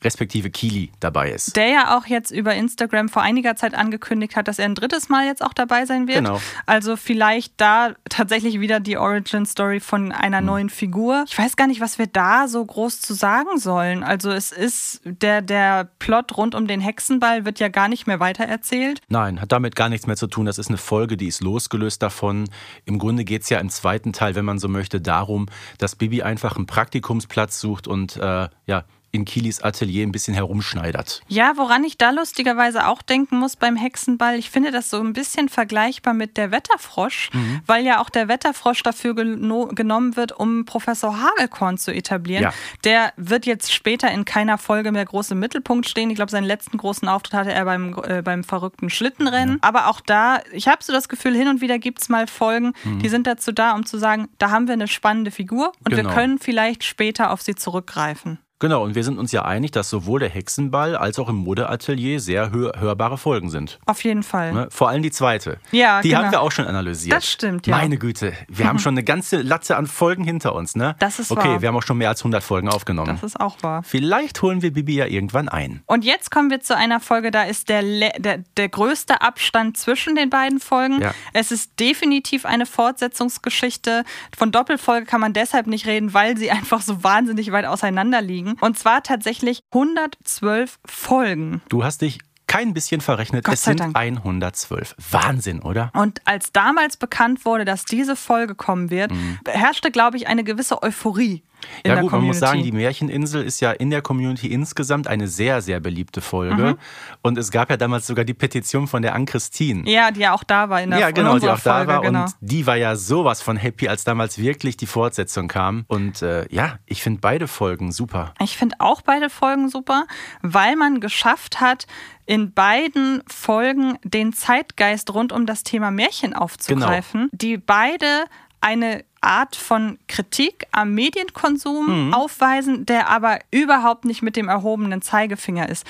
respektive 0.06 0.50
Kili 0.50 0.92
dabei 1.02 1.32
ist. 1.32 1.56
Der 1.58 1.68
ja 1.68 1.98
auch 1.98 2.06
jetzt 2.06 2.32
über 2.32 2.54
Instagram 2.56 3.10
vor 3.10 3.22
einiger 3.24 3.56
Zeit 3.58 3.74
angekündigt 3.76 4.36
hat, 4.38 4.48
dass 4.48 4.60
er 4.60 4.66
ein 4.66 4.76
drittes 4.76 5.10
Mal 5.10 5.26
jetzt 5.26 5.44
auch 5.44 5.54
dabei 5.54 5.86
sein 5.86 6.08
wird. 6.08 6.20
Genau. 6.20 6.40
Also 6.66 6.96
vielleicht 6.96 7.54
da 7.58 7.94
tatsächlich 8.10 8.60
wieder 8.62 8.80
die 8.80 8.98
Origin-Story 8.98 9.80
von 9.82 10.12
einer 10.14 10.40
Mhm. 10.42 10.48
neuen 10.48 10.70
Figur. 10.70 11.26
Ich 11.28 11.38
weiß 11.38 11.56
gar 11.58 11.68
nicht, 11.68 11.82
was 11.82 11.98
wir 12.00 12.08
da 12.08 12.48
so 12.48 12.64
groß 12.64 13.02
zu 13.02 13.14
sagen 13.14 13.58
sollen. 13.58 14.04
Also 14.04 14.32
es 14.32 14.52
ist, 14.52 15.02
der, 15.04 15.42
der 15.42 15.90
Plot 16.00 16.38
rund 16.38 16.56
um 16.56 16.68
den 16.68 16.80
Hexenball 16.80 17.44
wird 17.46 17.60
ja 17.60 17.68
gar 17.68 17.88
nicht 17.90 18.08
mehr 18.08 18.20
weitererzählt. 18.20 19.02
Nein, 19.10 19.42
hat 19.42 19.52
damit 19.52 19.76
gar 19.76 19.90
nichts 19.90 20.08
mehr 20.08 20.16
zu 20.16 20.28
tun. 20.28 20.46
Das 20.46 20.58
ist 20.60 20.70
eine 20.70 20.78
Folge, 20.78 21.18
die 21.18 21.28
ist 21.28 21.42
losgelöst 21.42 22.02
davon. 22.04 22.48
Im 22.86 23.00
Grunde 23.00 23.24
geht 23.26 23.42
es 23.42 23.50
ja 23.50 23.60
im 23.60 23.70
zweiten 23.70 24.14
Teil, 24.14 24.36
wenn 24.36 24.46
man 24.46 24.60
so 24.60 24.68
möchte, 24.68 25.02
darum, 25.02 25.48
dass 25.80 25.96
Bibi 25.96 26.22
einfach 26.22 26.56
einen 26.56 26.68
Praktikumsplatz 26.68 27.60
sucht 27.60 27.88
und 27.88 28.18
äh, 28.18 28.48
ja, 28.68 28.84
in 29.16 29.26
Kilis 29.26 29.62
Atelier 29.62 30.06
ein 30.06 30.12
bisschen 30.12 30.34
herumschneidert. 30.34 31.22
Ja, 31.28 31.54
woran 31.56 31.84
ich 31.84 31.98
da 31.98 32.10
lustigerweise 32.12 32.88
auch 32.88 33.02
denken 33.02 33.38
muss 33.40 33.56
beim 33.56 33.76
Hexenball, 33.76 34.36
ich 34.38 34.50
finde 34.50 34.72
das 34.72 34.90
so 34.90 35.00
ein 35.00 35.14
bisschen 35.14 35.50
vergleichbar 35.50 36.14
mit 36.14 36.38
der 36.38 36.52
Wetterfrosch, 36.52 37.30
Mhm. 37.34 37.62
weil 37.66 37.86
ja 37.86 38.00
auch 38.02 38.10
der 38.10 38.28
Wetterfrosch 38.28 38.84
dafür 38.84 39.16
geno 39.16 39.68
genommen 39.74 40.16
wird, 40.16 40.32
um 40.34 40.66
Professor 40.66 41.20
Hagelkorn 41.22 41.78
zu 41.78 41.92
etablieren. 41.94 42.44
Ja. 42.44 42.54
Der 42.84 43.14
wird 43.18 43.46
jetzt 43.46 43.74
später 43.74 44.12
in 44.12 44.26
keiner 44.26 44.58
Folge 44.58 44.92
mehr 44.92 45.06
groß 45.06 45.32
im 45.32 45.40
Mittelpunkt 45.40 45.88
stehen. 45.88 46.10
Ich 46.10 46.16
glaube, 46.16 46.32
seinen 46.32 46.44
letzten 46.46 46.78
großen 46.78 47.08
Auftritt 47.08 47.34
hatte 47.34 47.54
er 47.54 47.66
beim, 47.66 47.96
äh, 48.08 48.22
beim 48.22 48.44
verrückten 48.44 48.90
Schlittenrennen. 48.90 49.58
Aber 49.62 49.88
auch 49.88 50.02
da, 50.02 50.40
ich 50.52 50.68
habe 50.68 50.84
so 50.84 50.92
das 50.94 51.10
Gefühl, 51.10 51.36
hin 51.36 51.48
und 51.48 51.62
wieder 51.62 51.80
gibt 51.80 52.02
es 52.02 52.10
mal 52.10 52.28
Folgen, 52.28 52.74
die 52.84 53.10
sind 53.10 53.28
dazu 53.28 53.52
da, 53.52 53.74
um 53.74 53.86
zu 53.86 53.98
sagen, 53.98 54.28
da 54.38 54.50
haben 54.52 54.68
wir 54.68 54.74
eine 54.74 54.88
spannende 54.88 55.32
Figur 55.32 55.72
und 55.84 55.92
wir 55.96 56.04
Genau. 56.04 56.14
können 56.14 56.40
vielleicht 56.40 56.84
später 56.84 57.32
auf 57.32 57.42
sie 57.42 57.56
zurückgreifen. 57.56 58.40
Genau, 58.60 58.84
und 58.84 58.96
wir 58.96 59.04
sind 59.04 59.20
uns 59.20 59.34
ja 59.34 59.44
einig, 59.44 59.72
dass 59.72 59.90
sowohl 59.90 60.22
der 60.22 60.30
Hexenball 60.30 60.96
als 60.96 61.20
auch 61.20 61.28
im 61.28 61.36
Modeatelier 61.36 62.22
sehr 62.22 62.52
hör 62.52 62.72
hörbare 62.80 63.18
Folgen 63.18 63.50
sind. 63.50 63.80
Auf 63.86 64.04
jeden 64.06 64.24
Fall. 64.24 64.54
Ne? 64.54 64.68
Vor 64.72 64.88
allem 64.88 65.04
die 65.04 65.12
zweite. 65.12 65.58
Ja, 65.72 66.02
die 66.02 66.10
genau. 66.10 66.22
haben 66.24 66.32
wir 66.32 66.42
auch 66.42 66.52
schon 66.54 66.66
analysiert. 66.66 67.18
Das 67.18 67.30
stimmt, 67.30 67.68
ja. 67.68 67.76
Meine 67.76 67.98
Güte, 67.98 68.32
wir 68.48 68.68
haben 68.68 68.80
schon 68.86 68.94
eine 68.94 69.04
ganze 69.04 69.42
Latte 69.42 69.76
an 69.76 69.88
Folgen 69.88 70.24
hinter 70.24 70.56
uns, 70.56 70.76
ne? 70.76 70.96
Das 71.00 71.20
ist 71.20 71.32
Okay, 71.32 71.50
wahr. 71.50 71.62
wir 71.62 71.68
haben 71.68 71.76
auch 71.76 71.84
schon 71.84 71.98
mehr 71.98 72.08
als 72.10 72.22
100 72.22 72.42
Folgen 72.44 72.70
aufgenommen. 72.70 73.10
Das 73.12 73.24
ist 73.24 73.40
auch 73.40 73.62
wahr. 73.62 73.84
Vielleicht 73.84 74.42
holen 74.42 74.62
wir 74.62 74.72
Bibi 74.72 74.96
ja 74.96 75.06
irgendwann 75.06 75.50
ein. 75.50 75.82
Und 75.86 76.06
jetzt 76.06 76.32
kommen 76.32 76.50
wir 76.50 76.62
zu 76.62 76.78
einer 76.78 77.02
Folge, 77.02 77.32
da 77.32 77.44
ist 77.44 77.68
der, 77.68 77.82
le- 77.82 78.14
der, 78.20 78.38
der 78.56 78.70
größte 78.70 79.22
Abstand 79.22 79.76
zwischen 79.78 80.16
den 80.16 80.30
beiden 80.30 80.62
Folgen. 80.62 81.02
Ja. 81.02 81.12
Es 81.34 81.52
ist 81.52 81.78
definitiv 81.80 82.46
eine 82.46 82.66
Fortsetzungsgeschichte. 82.66 84.04
Von 84.38 84.52
Doppelfolge 84.52 85.06
kann 85.06 85.22
man 85.22 85.34
deshalb 85.34 85.68
nicht 85.68 85.86
reden, 85.88 86.14
weil 86.14 86.38
sie 86.38 86.52
einfach 86.52 86.82
so 86.82 87.04
wahnsinnig 87.04 87.52
weit 87.52 87.66
auseinander 87.66 88.22
liegen. 88.22 88.45
Und 88.62 88.78
zwar 88.78 89.04
tatsächlich 89.04 89.64
112 89.72 90.80
Folgen. 90.86 91.62
Du 91.70 91.84
hast 91.84 92.02
dich 92.02 92.20
kein 92.48 92.74
bisschen 92.74 93.02
verrechnet. 93.02 93.48
Es 93.48 93.64
sind 93.64 93.80
Dank. 93.80 93.98
112. 93.98 94.96
Wahnsinn, 95.12 95.62
oder? 95.62 95.92
Und 95.94 96.22
als 96.26 96.52
damals 96.52 96.96
bekannt 96.96 97.44
wurde, 97.44 97.66
dass 97.66 97.86
diese 97.86 98.16
Folge 98.16 98.56
kommen 98.56 98.90
wird, 98.90 99.12
herrschte, 99.48 99.92
glaube 99.92 100.18
ich, 100.18 100.28
eine 100.28 100.44
gewisse 100.44 100.82
Euphorie. 100.84 101.44
In 101.84 101.92
ja 101.92 102.02
gut, 102.02 102.12
man 102.12 102.22
muss 102.24 102.40
Community. 102.40 102.40
sagen, 102.40 102.64
die 102.64 102.72
Märcheninsel 102.72 103.44
ist 103.44 103.60
ja 103.60 103.72
in 103.72 103.90
der 103.90 104.02
Community 104.02 104.48
insgesamt 104.48 105.08
eine 105.08 105.28
sehr, 105.28 105.62
sehr 105.62 105.80
beliebte 105.80 106.22
Folge. 106.22 106.64
Mhm. 106.64 106.78
Und 107.22 107.38
es 107.38 107.52
gab 107.52 107.70
ja 107.70 107.78
damals 107.78 108.08
sogar 108.08 108.26
die 108.26 108.34
Petition 108.34 108.88
von 108.88 109.02
der 109.02 109.16
Ann-Christine. 109.16 109.90
Ja, 109.90 110.12
die 110.12 110.22
ja 110.22 110.34
auch 110.34 110.44
da 110.44 110.70
war 110.70 110.82
in 110.82 110.92
der 110.92 111.00
Ja, 111.00 111.12
genau, 111.12 111.40
die 111.40 111.50
auch 111.50 111.60
da 111.60 111.78
Folge, 111.78 111.92
war. 111.94 112.02
genau. 112.02 112.24
Und 112.24 112.32
die 112.42 112.66
war 112.68 112.76
ja 112.76 112.96
sowas 112.96 113.42
von 113.42 113.58
happy, 113.58 113.88
als 113.88 114.04
damals 114.04 114.38
wirklich 114.38 114.78
die 114.78 114.88
Fortsetzung 114.88 115.48
kam. 115.48 115.86
Und 115.88 116.22
äh, 116.22 116.46
ja, 116.50 116.80
ich 116.86 117.04
finde 117.04 117.20
beide 117.22 117.48
Folgen 117.48 117.92
super. 117.92 118.34
Ich 118.42 118.58
finde 118.58 118.76
auch 118.80 119.02
beide 119.02 119.30
Folgen 119.30 119.70
super, 119.70 120.06
weil 120.42 120.76
man 120.76 121.00
geschafft 121.00 121.62
hat, 121.62 121.88
in 122.26 122.54
beiden 122.54 123.22
Folgen 123.28 123.98
den 124.04 124.34
Zeitgeist 124.34 125.14
rund 125.14 125.32
um 125.32 125.46
das 125.46 125.64
Thema 125.64 125.92
Märchen 125.92 126.34
aufzugreifen, 126.34 127.30
die 127.32 127.58
beide 127.58 128.26
eine 128.62 129.06
Art 129.26 129.56
von 129.56 129.98
Kritik 130.08 130.68
am 130.72 130.94
Medienkonsum 130.94 132.14
aufweisen, 132.14 132.86
der 132.86 133.10
aber 133.10 133.40
überhaupt 133.52 134.06
nicht 134.06 134.22
mit 134.22 134.36
dem 134.36 134.48
erhobenen 134.48 135.02
Zeigefinger 135.02 135.68
ist. 135.68 135.86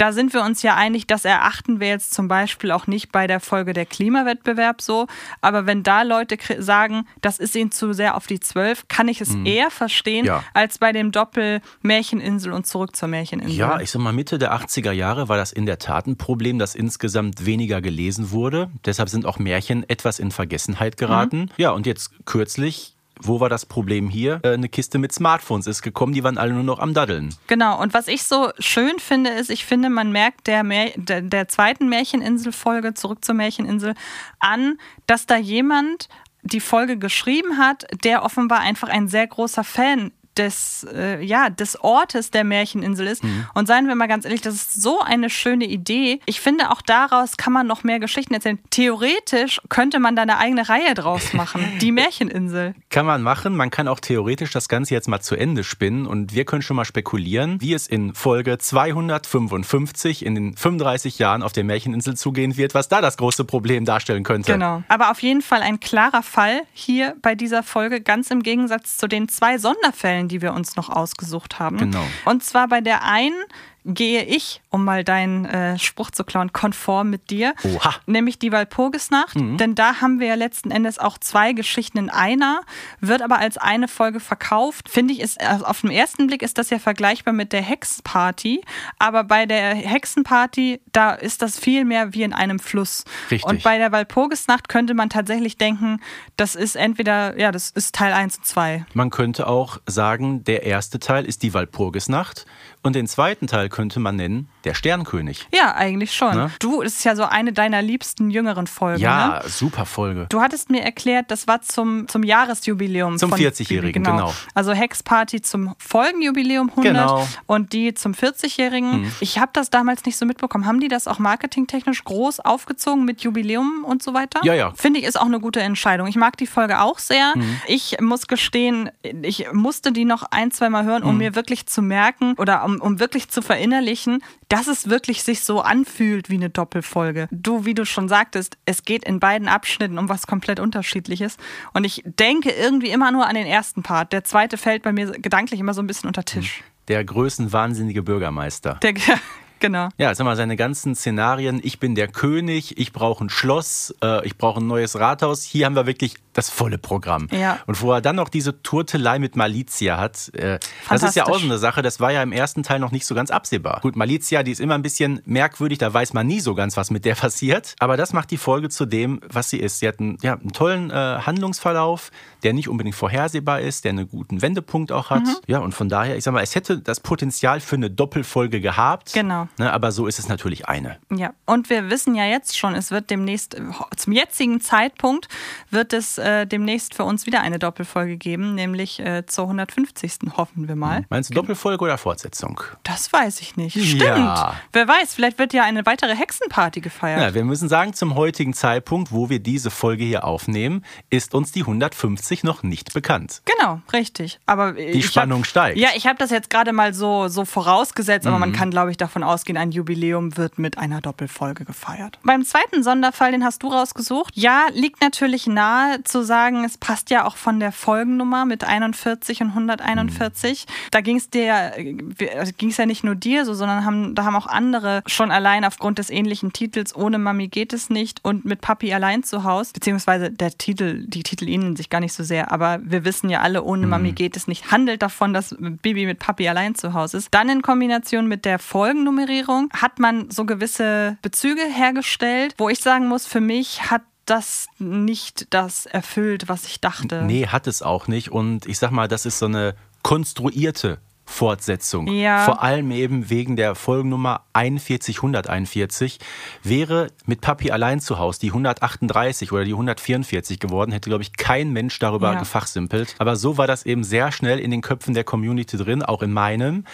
Da 0.00 0.12
sind 0.12 0.32
wir 0.32 0.42
uns 0.42 0.62
ja 0.62 0.76
einig, 0.76 1.06
das 1.06 1.26
erachten 1.26 1.78
wir 1.78 1.88
jetzt 1.88 2.14
zum 2.14 2.26
Beispiel 2.26 2.70
auch 2.70 2.86
nicht 2.86 3.12
bei 3.12 3.26
der 3.26 3.38
Folge 3.38 3.74
der 3.74 3.84
Klimawettbewerb 3.84 4.80
so. 4.80 5.06
Aber 5.42 5.66
wenn 5.66 5.82
da 5.82 6.02
Leute 6.02 6.38
sagen, 6.58 7.06
das 7.20 7.38
ist 7.38 7.54
ihnen 7.54 7.70
zu 7.70 7.92
sehr 7.92 8.16
auf 8.16 8.26
die 8.26 8.40
Zwölf, 8.40 8.88
kann 8.88 9.08
ich 9.08 9.20
es 9.20 9.34
eher 9.44 9.70
verstehen, 9.70 10.24
Ja. 10.24 10.42
als 10.54 10.78
bei 10.78 10.92
dem 10.92 11.12
Doppel 11.12 11.60
Märcheninsel 11.82 12.52
und 12.52 12.66
zurück 12.66 12.96
zur 12.96 13.08
Märcheninsel. 13.08 13.54
Ja, 13.54 13.78
ich 13.78 13.90
sag 13.90 14.00
mal, 14.00 14.14
Mitte 14.14 14.38
der 14.38 14.54
80er 14.54 14.92
Jahre 14.92 15.28
war 15.28 15.36
das 15.36 15.52
in 15.52 15.66
der 15.66 15.78
Tat 15.78 16.06
ein 16.06 16.16
Problem, 16.16 16.58
dass 16.58 16.74
insgesamt 16.74 17.44
weniger 17.44 17.82
gelesen 17.82 18.30
wurde. 18.30 18.70
Deshalb 18.86 19.10
sind 19.10 19.26
auch 19.26 19.38
Märchen 19.38 19.86
etwas 19.90 20.18
in 20.18 20.30
Vergessenheit 20.30 20.96
geraten. 20.96 21.50
Ja, 21.58 21.72
und 21.72 21.84
jetzt 21.84 22.24
kürzlich, 22.24 22.96
wo 23.22 23.40
war 23.40 23.48
das 23.48 23.66
Problem 23.66 24.08
hier? 24.08 24.40
Äh, 24.42 24.54
Eine 24.54 24.68
Kiste 24.68 24.98
mit 24.98 25.12
Smartphones 25.12 25.66
ist 25.66 25.82
gekommen, 25.82 26.12
die 26.12 26.24
waren 26.24 26.38
alle 26.38 26.52
nur 26.52 26.62
noch 26.62 26.78
am 26.78 26.94
Daddeln. 26.94 27.34
Genau, 27.46 27.80
und 27.80 27.94
was 27.94 28.08
ich 28.08 28.24
so 28.24 28.50
schön 28.58 28.98
finde, 28.98 29.30
ist, 29.30 29.50
ich 29.50 29.64
finde, 29.64 29.90
man 29.90 30.12
merkt 30.12 30.46
der, 30.46 30.62
Mär 30.64 30.92
der, 30.96 31.22
der 31.22 31.48
zweiten 31.48 31.88
Märcheninsel-Folge, 31.88 32.94
zurück 32.94 33.24
zur 33.24 33.34
Märcheninsel, 33.34 33.94
an, 34.38 34.78
dass 35.06 35.26
da 35.26 35.36
jemand 35.36 36.08
die 36.42 36.60
Folge 36.60 36.96
geschrieben 36.96 37.58
hat, 37.58 37.86
der 38.04 38.24
offenbar 38.24 38.60
einfach 38.60 38.88
ein 38.88 39.08
sehr 39.08 39.26
großer 39.26 39.64
Fan 39.64 40.12
des, 40.36 40.86
äh, 40.94 41.22
ja, 41.22 41.50
des 41.50 41.80
Ortes 41.80 42.30
der 42.30 42.44
Märcheninsel 42.44 43.06
ist. 43.06 43.22
Und 43.54 43.66
seien 43.66 43.88
wir 43.88 43.94
mal 43.94 44.06
ganz 44.06 44.24
ehrlich, 44.24 44.40
das 44.40 44.54
ist 44.54 44.80
so 44.80 45.00
eine 45.00 45.30
schöne 45.30 45.64
Idee. 45.64 46.20
Ich 46.26 46.40
finde, 46.40 46.70
auch 46.70 46.82
daraus 46.82 47.36
kann 47.36 47.52
man 47.52 47.66
noch 47.66 47.82
mehr 47.84 47.98
Geschichten 47.98 48.34
erzählen. 48.34 48.58
Theoretisch 48.70 49.60
könnte 49.68 49.98
man 49.98 50.16
da 50.16 50.22
eine 50.22 50.38
eigene 50.38 50.68
Reihe 50.68 50.94
draus 50.94 51.32
machen. 51.32 51.64
Die 51.80 51.92
Märcheninsel. 51.92 52.74
Kann 52.90 53.06
man 53.06 53.22
machen. 53.22 53.56
Man 53.56 53.70
kann 53.70 53.88
auch 53.88 54.00
theoretisch 54.00 54.52
das 54.52 54.68
Ganze 54.68 54.94
jetzt 54.94 55.08
mal 55.08 55.20
zu 55.20 55.36
Ende 55.36 55.64
spinnen 55.64 56.06
und 56.06 56.34
wir 56.34 56.44
können 56.44 56.62
schon 56.62 56.76
mal 56.76 56.84
spekulieren, 56.84 57.60
wie 57.60 57.74
es 57.74 57.86
in 57.86 58.14
Folge 58.14 58.58
255 58.58 60.24
in 60.24 60.34
den 60.34 60.56
35 60.56 61.18
Jahren 61.18 61.42
auf 61.42 61.52
der 61.52 61.64
Märcheninsel 61.64 62.16
zugehen 62.16 62.56
wird, 62.56 62.74
was 62.74 62.88
da 62.88 63.00
das 63.00 63.16
große 63.16 63.44
Problem 63.44 63.84
darstellen 63.84 64.22
könnte. 64.22 64.52
Genau. 64.52 64.82
Aber 64.88 65.10
auf 65.10 65.22
jeden 65.22 65.42
Fall 65.42 65.62
ein 65.62 65.80
klarer 65.80 66.22
Fall 66.22 66.62
hier 66.72 67.16
bei 67.22 67.34
dieser 67.34 67.62
Folge, 67.62 68.00
ganz 68.00 68.30
im 68.30 68.42
Gegensatz 68.42 68.96
zu 68.96 69.08
den 69.08 69.28
zwei 69.28 69.58
Sonderfällen, 69.58 70.19
die 70.28 70.42
wir 70.42 70.52
uns 70.52 70.76
noch 70.76 70.88
ausgesucht 70.88 71.58
haben. 71.58 71.76
Genau. 71.78 72.04
Und 72.24 72.44
zwar 72.44 72.68
bei 72.68 72.80
der 72.80 73.04
einen 73.04 73.42
gehe 73.84 74.24
ich, 74.24 74.60
um 74.68 74.84
mal 74.84 75.04
deinen 75.04 75.44
äh, 75.46 75.78
Spruch 75.78 76.10
zu 76.10 76.24
klauen, 76.24 76.52
konform 76.52 77.10
mit 77.10 77.30
dir. 77.30 77.54
Oha. 77.64 77.94
Nämlich 78.06 78.38
die 78.38 78.52
Walpurgisnacht. 78.52 79.34
Denn 79.36 79.74
da 79.74 80.00
haben 80.00 80.20
wir 80.20 80.26
ja 80.26 80.34
letzten 80.34 80.70
Endes 80.70 80.98
auch 80.98 81.18
zwei 81.18 81.52
Geschichten 81.52 81.98
in 81.98 82.10
einer, 82.10 82.62
wird 83.00 83.22
aber 83.22 83.38
als 83.38 83.56
eine 83.56 83.88
Folge 83.88 84.20
verkauft. 84.20 84.88
Finde 84.88 85.14
ich, 85.14 85.20
ist 85.20 85.40
also 85.40 85.64
auf 85.64 85.80
den 85.80 85.90
ersten 85.90 86.26
Blick 86.26 86.42
ist 86.42 86.58
das 86.58 86.70
ja 86.70 86.78
vergleichbar 86.78 87.32
mit 87.32 87.52
der 87.52 87.62
Hexenparty. 87.62 88.62
Aber 88.98 89.24
bei 89.24 89.46
der 89.46 89.74
Hexenparty, 89.74 90.80
da 90.92 91.12
ist 91.12 91.42
das 91.42 91.58
viel 91.58 91.84
mehr 91.84 92.12
wie 92.12 92.22
in 92.22 92.32
einem 92.32 92.58
Fluss. 92.58 93.04
Richtig. 93.30 93.48
Und 93.48 93.62
bei 93.62 93.78
der 93.78 93.92
Walpurgisnacht 93.92 94.68
könnte 94.68 94.94
man 94.94 95.08
tatsächlich 95.08 95.56
denken, 95.56 96.00
das 96.36 96.54
ist 96.54 96.76
entweder, 96.76 97.38
ja, 97.38 97.50
das 97.50 97.70
ist 97.70 97.94
Teil 97.94 98.12
1 98.12 98.38
und 98.38 98.46
2. 98.46 98.84
Man 98.92 99.10
könnte 99.10 99.46
auch 99.46 99.78
sagen, 99.86 100.44
der 100.44 100.64
erste 100.64 100.98
Teil 100.98 101.24
ist 101.24 101.42
die 101.42 101.54
Walpurgisnacht 101.54 102.46
und 102.82 102.94
den 102.96 103.06
zweiten 103.06 103.46
Teil 103.46 103.68
könnte 103.68 104.00
man 104.00 104.16
nennen 104.16 104.48
der 104.64 104.74
Sternkönig. 104.74 105.48
Ja, 105.54 105.74
eigentlich 105.74 106.14
schon. 106.14 106.34
Ne? 106.34 106.50
Du, 106.60 106.82
es 106.82 106.96
ist 106.96 107.04
ja 107.04 107.14
so 107.16 107.24
eine 107.24 107.52
deiner 107.52 107.82
liebsten 107.82 108.30
jüngeren 108.30 108.66
Folgen. 108.66 109.00
Ne? 109.00 109.04
Ja, 109.06 109.42
super 109.46 109.86
Folge. 109.86 110.26
Du 110.30 110.40
hattest 110.40 110.70
mir 110.70 110.82
erklärt, 110.82 111.30
das 111.30 111.46
war 111.46 111.62
zum, 111.62 112.08
zum 112.08 112.22
Jahresjubiläum. 112.22 113.18
Zum 113.18 113.30
von 113.30 113.38
40-Jährigen, 113.38 114.02
Bibi, 114.02 114.16
genau. 114.16 114.34
Also 114.54 114.72
Hexparty 114.72 115.40
zum 115.42 115.74
Folgenjubiläum 115.78 116.70
100 116.70 116.84
Genau. 116.92 117.28
und 117.46 117.72
die 117.72 117.94
zum 117.94 118.12
40-Jährigen. 118.12 119.10
Ich 119.20 119.38
habe 119.38 119.50
das 119.52 119.70
damals 119.70 120.04
nicht 120.04 120.16
so 120.16 120.26
mitbekommen. 120.26 120.66
Haben 120.66 120.80
die 120.80 120.88
das 120.88 121.06
auch 121.06 121.18
marketingtechnisch 121.18 122.04
groß 122.04 122.40
aufgezogen 122.40 123.04
mit 123.04 123.22
Jubiläum 123.22 123.84
und 123.84 124.02
so 124.02 124.14
weiter? 124.14 124.40
Ja, 124.44 124.54
ja. 124.54 124.72
Finde 124.74 125.00
ich, 125.00 125.06
ist 125.06 125.20
auch 125.20 125.26
eine 125.26 125.40
gute 125.40 125.60
Entscheidung. 125.60 126.06
Ich 126.06 126.16
mag 126.16 126.36
die 126.36 126.46
Folge 126.46 126.80
auch 126.80 126.98
sehr. 126.98 127.34
Ich 127.66 127.96
muss 128.00 128.26
gestehen, 128.26 128.90
ich 129.22 129.46
musste 129.52 129.92
die 129.92 130.04
noch 130.04 130.24
ein, 130.30 130.50
zwei 130.50 130.68
Mal 130.70 130.84
hören, 130.84 131.02
um 131.02 131.18
mir 131.18 131.34
wirklich 131.34 131.66
zu 131.66 131.82
merken 131.82 132.34
oder 132.38 132.64
um, 132.64 132.69
um 132.78 133.00
wirklich 133.00 133.28
zu 133.28 133.42
verinnerlichen, 133.42 134.22
dass 134.48 134.66
es 134.66 134.90
wirklich 134.90 135.22
sich 135.22 135.42
so 135.42 135.60
anfühlt 135.60 136.28
wie 136.28 136.34
eine 136.34 136.50
Doppelfolge. 136.50 137.28
Du, 137.30 137.64
wie 137.64 137.74
du 137.74 137.86
schon 137.86 138.08
sagtest, 138.08 138.58
es 138.66 138.84
geht 138.84 139.04
in 139.04 139.20
beiden 139.20 139.48
Abschnitten 139.48 139.98
um 139.98 140.08
was 140.08 140.26
komplett 140.26 140.60
unterschiedliches. 140.60 141.38
Und 141.72 141.84
ich 141.84 142.02
denke 142.04 142.50
irgendwie 142.50 142.90
immer 142.90 143.10
nur 143.12 143.26
an 143.26 143.34
den 143.34 143.46
ersten 143.46 143.82
Part. 143.82 144.12
Der 144.12 144.24
zweite 144.24 144.58
fällt 144.58 144.82
bei 144.82 144.92
mir 144.92 145.12
gedanklich 145.12 145.60
immer 145.60 145.74
so 145.74 145.82
ein 145.82 145.86
bisschen 145.86 146.08
unter 146.08 146.24
Tisch. 146.24 146.62
Der 146.88 147.04
größenwahnsinnige 147.04 148.02
Bürgermeister. 148.02 148.74
Der, 148.82 148.94
genau. 149.60 149.88
Ja, 149.96 150.14
sag 150.14 150.24
mal, 150.24 150.36
seine 150.36 150.56
ganzen 150.56 150.94
Szenarien, 150.94 151.60
ich 151.62 151.78
bin 151.78 151.94
der 151.94 152.08
König, 152.08 152.78
ich 152.78 152.92
brauche 152.92 153.24
ein 153.24 153.30
Schloss, 153.30 153.94
äh, 154.02 154.26
ich 154.26 154.36
brauche 154.36 154.60
ein 154.60 154.66
neues 154.66 154.98
Rathaus. 154.98 155.42
Hier 155.42 155.66
haben 155.66 155.76
wir 155.76 155.86
wirklich 155.86 156.16
das 156.32 156.50
volle 156.50 156.78
Programm. 156.78 157.28
Ja. 157.32 157.58
Und 157.66 157.80
wo 157.82 157.92
er 157.92 158.00
dann 158.00 158.16
noch 158.16 158.28
diese 158.28 158.62
Turtelei 158.62 159.18
mit 159.18 159.36
Malizia 159.36 159.98
hat, 159.98 160.32
äh, 160.34 160.58
das 160.88 161.02
ist 161.02 161.16
ja 161.16 161.26
auch 161.26 161.38
so 161.38 161.44
eine 161.44 161.58
Sache, 161.58 161.82
das 161.82 162.00
war 162.00 162.12
ja 162.12 162.22
im 162.22 162.32
ersten 162.32 162.62
Teil 162.62 162.78
noch 162.78 162.92
nicht 162.92 163.06
so 163.06 163.14
ganz 163.14 163.30
absehbar. 163.30 163.80
Gut, 163.82 163.96
Malizia, 163.96 164.42
die 164.42 164.52
ist 164.52 164.60
immer 164.60 164.74
ein 164.74 164.82
bisschen 164.82 165.22
merkwürdig, 165.24 165.78
da 165.78 165.92
weiß 165.92 166.12
man 166.12 166.26
nie 166.26 166.40
so 166.40 166.54
ganz, 166.54 166.76
was 166.76 166.90
mit 166.90 167.04
der 167.04 167.14
passiert. 167.20 167.74
Aber 167.78 167.96
das 167.96 168.12
macht 168.12 168.30
die 168.30 168.36
Folge 168.36 168.68
zu 168.68 168.86
dem, 168.86 169.20
was 169.28 169.50
sie 169.50 169.58
ist. 169.58 169.80
Sie 169.80 169.88
hat 169.88 170.00
einen, 170.00 170.18
ja, 170.22 170.34
einen 170.34 170.52
tollen 170.52 170.90
äh, 170.90 170.94
Handlungsverlauf, 170.94 172.10
der 172.42 172.52
nicht 172.52 172.68
unbedingt 172.68 172.96
vorhersehbar 172.96 173.60
ist, 173.60 173.84
der 173.84 173.90
einen 173.90 174.08
guten 174.08 174.42
Wendepunkt 174.42 174.92
auch 174.92 175.10
hat. 175.10 175.22
Ja, 175.46 175.58
und 175.58 175.74
von 175.74 175.88
daher, 175.88 176.16
ich 176.16 176.24
sag 176.24 176.32
mal, 176.32 176.42
es 176.42 176.54
hätte 176.54 176.78
das 176.78 177.00
Potenzial 177.00 177.60
für 177.60 177.76
eine 177.76 177.90
Doppelfolge 177.90 178.60
gehabt. 178.60 179.12
Genau. 179.12 179.48
Ne, 179.58 179.72
aber 179.72 179.92
so 179.92 180.06
ist 180.06 180.18
es 180.18 180.28
natürlich 180.28 180.68
eine. 180.68 180.98
Ja, 181.14 181.32
und 181.46 181.70
wir 181.70 181.90
wissen 181.90 182.14
ja 182.14 182.24
jetzt 182.24 182.56
schon, 182.56 182.74
es 182.74 182.90
wird 182.90 183.10
demnächst, 183.10 183.56
zum 183.96 184.12
jetzigen 184.12 184.60
Zeitpunkt, 184.60 185.28
wird 185.70 185.92
es 185.92 186.19
äh, 186.20 186.46
demnächst 186.46 186.94
für 186.94 187.04
uns 187.04 187.26
wieder 187.26 187.40
eine 187.40 187.58
Doppelfolge 187.58 188.16
geben, 188.16 188.54
nämlich 188.54 189.00
äh, 189.00 189.26
zur 189.26 189.44
150. 189.44 190.12
hoffen 190.36 190.68
wir 190.68 190.76
mal. 190.76 191.04
Meinst 191.10 191.30
du 191.30 191.34
Doppelfolge 191.34 191.84
oder 191.84 191.98
Fortsetzung? 191.98 192.60
Das 192.84 193.12
weiß 193.12 193.40
ich 193.40 193.56
nicht. 193.56 193.74
Stimmt. 193.74 194.02
Ja. 194.02 194.54
Wer 194.72 194.86
weiß, 194.86 195.14
vielleicht 195.14 195.38
wird 195.38 195.52
ja 195.52 195.64
eine 195.64 195.84
weitere 195.86 196.14
Hexenparty 196.14 196.80
gefeiert. 196.80 197.20
Ja, 197.20 197.34
wir 197.34 197.44
müssen 197.44 197.68
sagen, 197.68 197.92
zum 197.94 198.14
heutigen 198.14 198.52
Zeitpunkt, 198.54 199.12
wo 199.12 199.28
wir 199.30 199.40
diese 199.40 199.70
Folge 199.70 200.04
hier 200.04 200.24
aufnehmen, 200.24 200.84
ist 201.10 201.34
uns 201.34 201.52
die 201.52 201.60
150 201.60 202.44
noch 202.44 202.62
nicht 202.62 202.92
bekannt. 202.94 203.42
Genau, 203.44 203.80
richtig. 203.92 204.38
Aber 204.46 204.72
Die 204.74 204.82
ich 204.82 205.06
Spannung 205.06 205.40
hab, 205.40 205.46
steigt. 205.46 205.78
Ja, 205.78 205.88
ich 205.94 206.06
habe 206.06 206.18
das 206.18 206.30
jetzt 206.30 206.50
gerade 206.50 206.72
mal 206.72 206.94
so, 206.94 207.28
so 207.28 207.44
vorausgesetzt, 207.44 208.26
aber 208.26 208.36
Mhm. 208.36 208.40
man 208.40 208.52
kann, 208.52 208.70
glaube 208.70 208.90
ich, 208.90 208.96
davon 208.96 209.22
ausgehen, 209.22 209.56
ein 209.56 209.70
Jubiläum 209.72 210.36
wird 210.36 210.58
mit 210.58 210.78
einer 210.78 211.00
Doppelfolge 211.00 211.64
gefeiert. 211.64 212.18
Beim 212.22 212.44
zweiten 212.44 212.82
Sonderfall, 212.82 213.32
den 213.32 213.44
hast 213.44 213.62
du 213.62 213.68
rausgesucht. 213.68 214.36
Ja, 214.36 214.66
liegt 214.72 215.00
natürlich 215.00 215.46
nahe 215.46 216.02
zu 216.10 216.24
sagen, 216.24 216.64
es 216.64 216.78
passt 216.78 217.10
ja 217.10 217.24
auch 217.24 217.36
von 217.36 217.60
der 217.60 217.72
Folgennummer 217.72 218.44
mit 218.44 218.64
41 218.64 219.42
und 219.42 219.48
141. 219.48 220.66
Da 220.90 221.00
ging 221.00 221.16
es 221.16 221.30
dir, 221.30 221.72
ging 221.76 222.70
es 222.70 222.76
ja 222.76 222.86
nicht 222.86 223.04
nur 223.04 223.14
dir 223.14 223.44
so, 223.44 223.54
sondern 223.54 223.84
haben, 223.84 224.14
da 224.14 224.24
haben 224.24 224.36
auch 224.36 224.46
andere 224.46 225.02
schon 225.06 225.30
allein 225.30 225.64
aufgrund 225.64 225.98
des 225.98 226.10
ähnlichen 226.10 226.52
Titels 226.52 226.94
Ohne 226.94 227.18
Mami 227.18 227.48
geht 227.48 227.72
es 227.72 227.90
nicht 227.90 228.24
und 228.24 228.44
mit 228.44 228.60
Papi 228.60 228.92
allein 228.92 229.22
zu 229.22 229.44
Haus, 229.44 229.72
beziehungsweise 229.72 230.30
der 230.30 230.56
Titel, 230.56 231.06
die 231.06 231.22
Titel 231.22 231.48
ähneln 231.48 231.76
sich 231.76 231.90
gar 231.90 232.00
nicht 232.00 232.12
so 232.12 232.24
sehr, 232.24 232.52
aber 232.52 232.80
wir 232.82 233.04
wissen 233.04 233.30
ja 233.30 233.40
alle, 233.40 233.62
ohne 233.62 233.86
Mami 233.86 234.12
geht 234.12 234.36
es 234.36 234.46
nicht, 234.46 234.70
handelt 234.70 235.02
davon, 235.02 235.32
dass 235.32 235.56
Bibi 235.58 236.06
mit 236.06 236.18
Papi 236.18 236.48
allein 236.48 236.74
zu 236.74 236.94
Hause 236.94 237.18
ist. 237.18 237.28
Dann 237.32 237.48
in 237.48 237.62
Kombination 237.62 238.26
mit 238.26 238.44
der 238.44 238.58
Folgennummerierung 238.58 239.70
hat 239.72 239.98
man 239.98 240.30
so 240.30 240.44
gewisse 240.44 241.18
Bezüge 241.22 241.62
hergestellt, 241.62 242.54
wo 242.58 242.68
ich 242.68 242.80
sagen 242.80 243.08
muss, 243.08 243.26
für 243.26 243.40
mich 243.40 243.90
hat 243.90 244.02
das 244.30 244.68
nicht 244.78 245.52
das 245.52 245.86
erfüllt, 245.86 246.48
was 246.48 246.64
ich 246.64 246.80
dachte. 246.80 247.22
Nee, 247.22 247.48
hat 247.48 247.66
es 247.66 247.82
auch 247.82 248.06
nicht. 248.06 248.30
Und 248.30 248.66
ich 248.66 248.78
sag 248.78 248.92
mal, 248.92 249.08
das 249.08 249.26
ist 249.26 249.38
so 249.38 249.46
eine 249.46 249.74
konstruierte 250.02 250.98
Fortsetzung. 251.30 252.08
Ja. 252.08 252.44
Vor 252.44 252.62
allem 252.62 252.90
eben 252.90 253.30
wegen 253.30 253.56
der 253.56 253.74
Folgennummer 253.74 254.42
41141 254.52 256.18
wäre 256.62 257.08
mit 257.26 257.40
Papi 257.40 257.70
allein 257.70 258.00
zu 258.00 258.18
Hause 258.18 258.40
die 258.40 258.48
138 258.48 259.52
oder 259.52 259.64
die 259.64 259.72
144 259.72 260.58
geworden, 260.58 260.92
hätte, 260.92 261.08
glaube 261.08 261.22
ich, 261.22 261.32
kein 261.36 261.72
Mensch 261.72 261.98
darüber 261.98 262.32
Ja. 262.32 262.38
gefachsimpelt. 262.38 263.14
Aber 263.18 263.36
so 263.36 263.56
war 263.58 263.66
das 263.66 263.86
eben 263.86 264.02
sehr 264.04 264.32
schnell 264.32 264.58
in 264.58 264.70
den 264.70 264.80
Köpfen 264.82 265.14
der 265.14 265.24
Community 265.24 265.76
drin, 265.76 266.02
auch 266.02 266.22
in 266.22 266.32
meinem. 266.32 266.84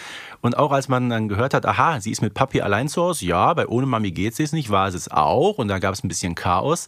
Und 0.41 0.57
auch 0.57 0.71
als 0.71 0.87
man 0.87 1.09
dann 1.09 1.27
gehört 1.27 1.53
hat, 1.53 1.65
aha, 1.65 1.99
sie 1.99 2.11
ist 2.11 2.21
mit 2.21 2.33
Papi 2.35 2.61
allein 2.61 2.87
zu 2.87 3.01
Hause, 3.01 3.25
ja, 3.25 3.53
bei 3.53 3.67
Ohne 3.67 3.87
Mami 3.87 4.11
geht 4.11 4.39
es 4.39 4.51
nicht, 4.53 4.69
war 4.69 4.87
es 4.87 4.93
es 4.93 5.09
auch. 5.09 5.57
Und 5.57 5.67
da 5.67 5.79
gab 5.79 5.93
es 5.93 6.03
ein 6.03 6.07
bisschen 6.07 6.35
Chaos. 6.35 6.85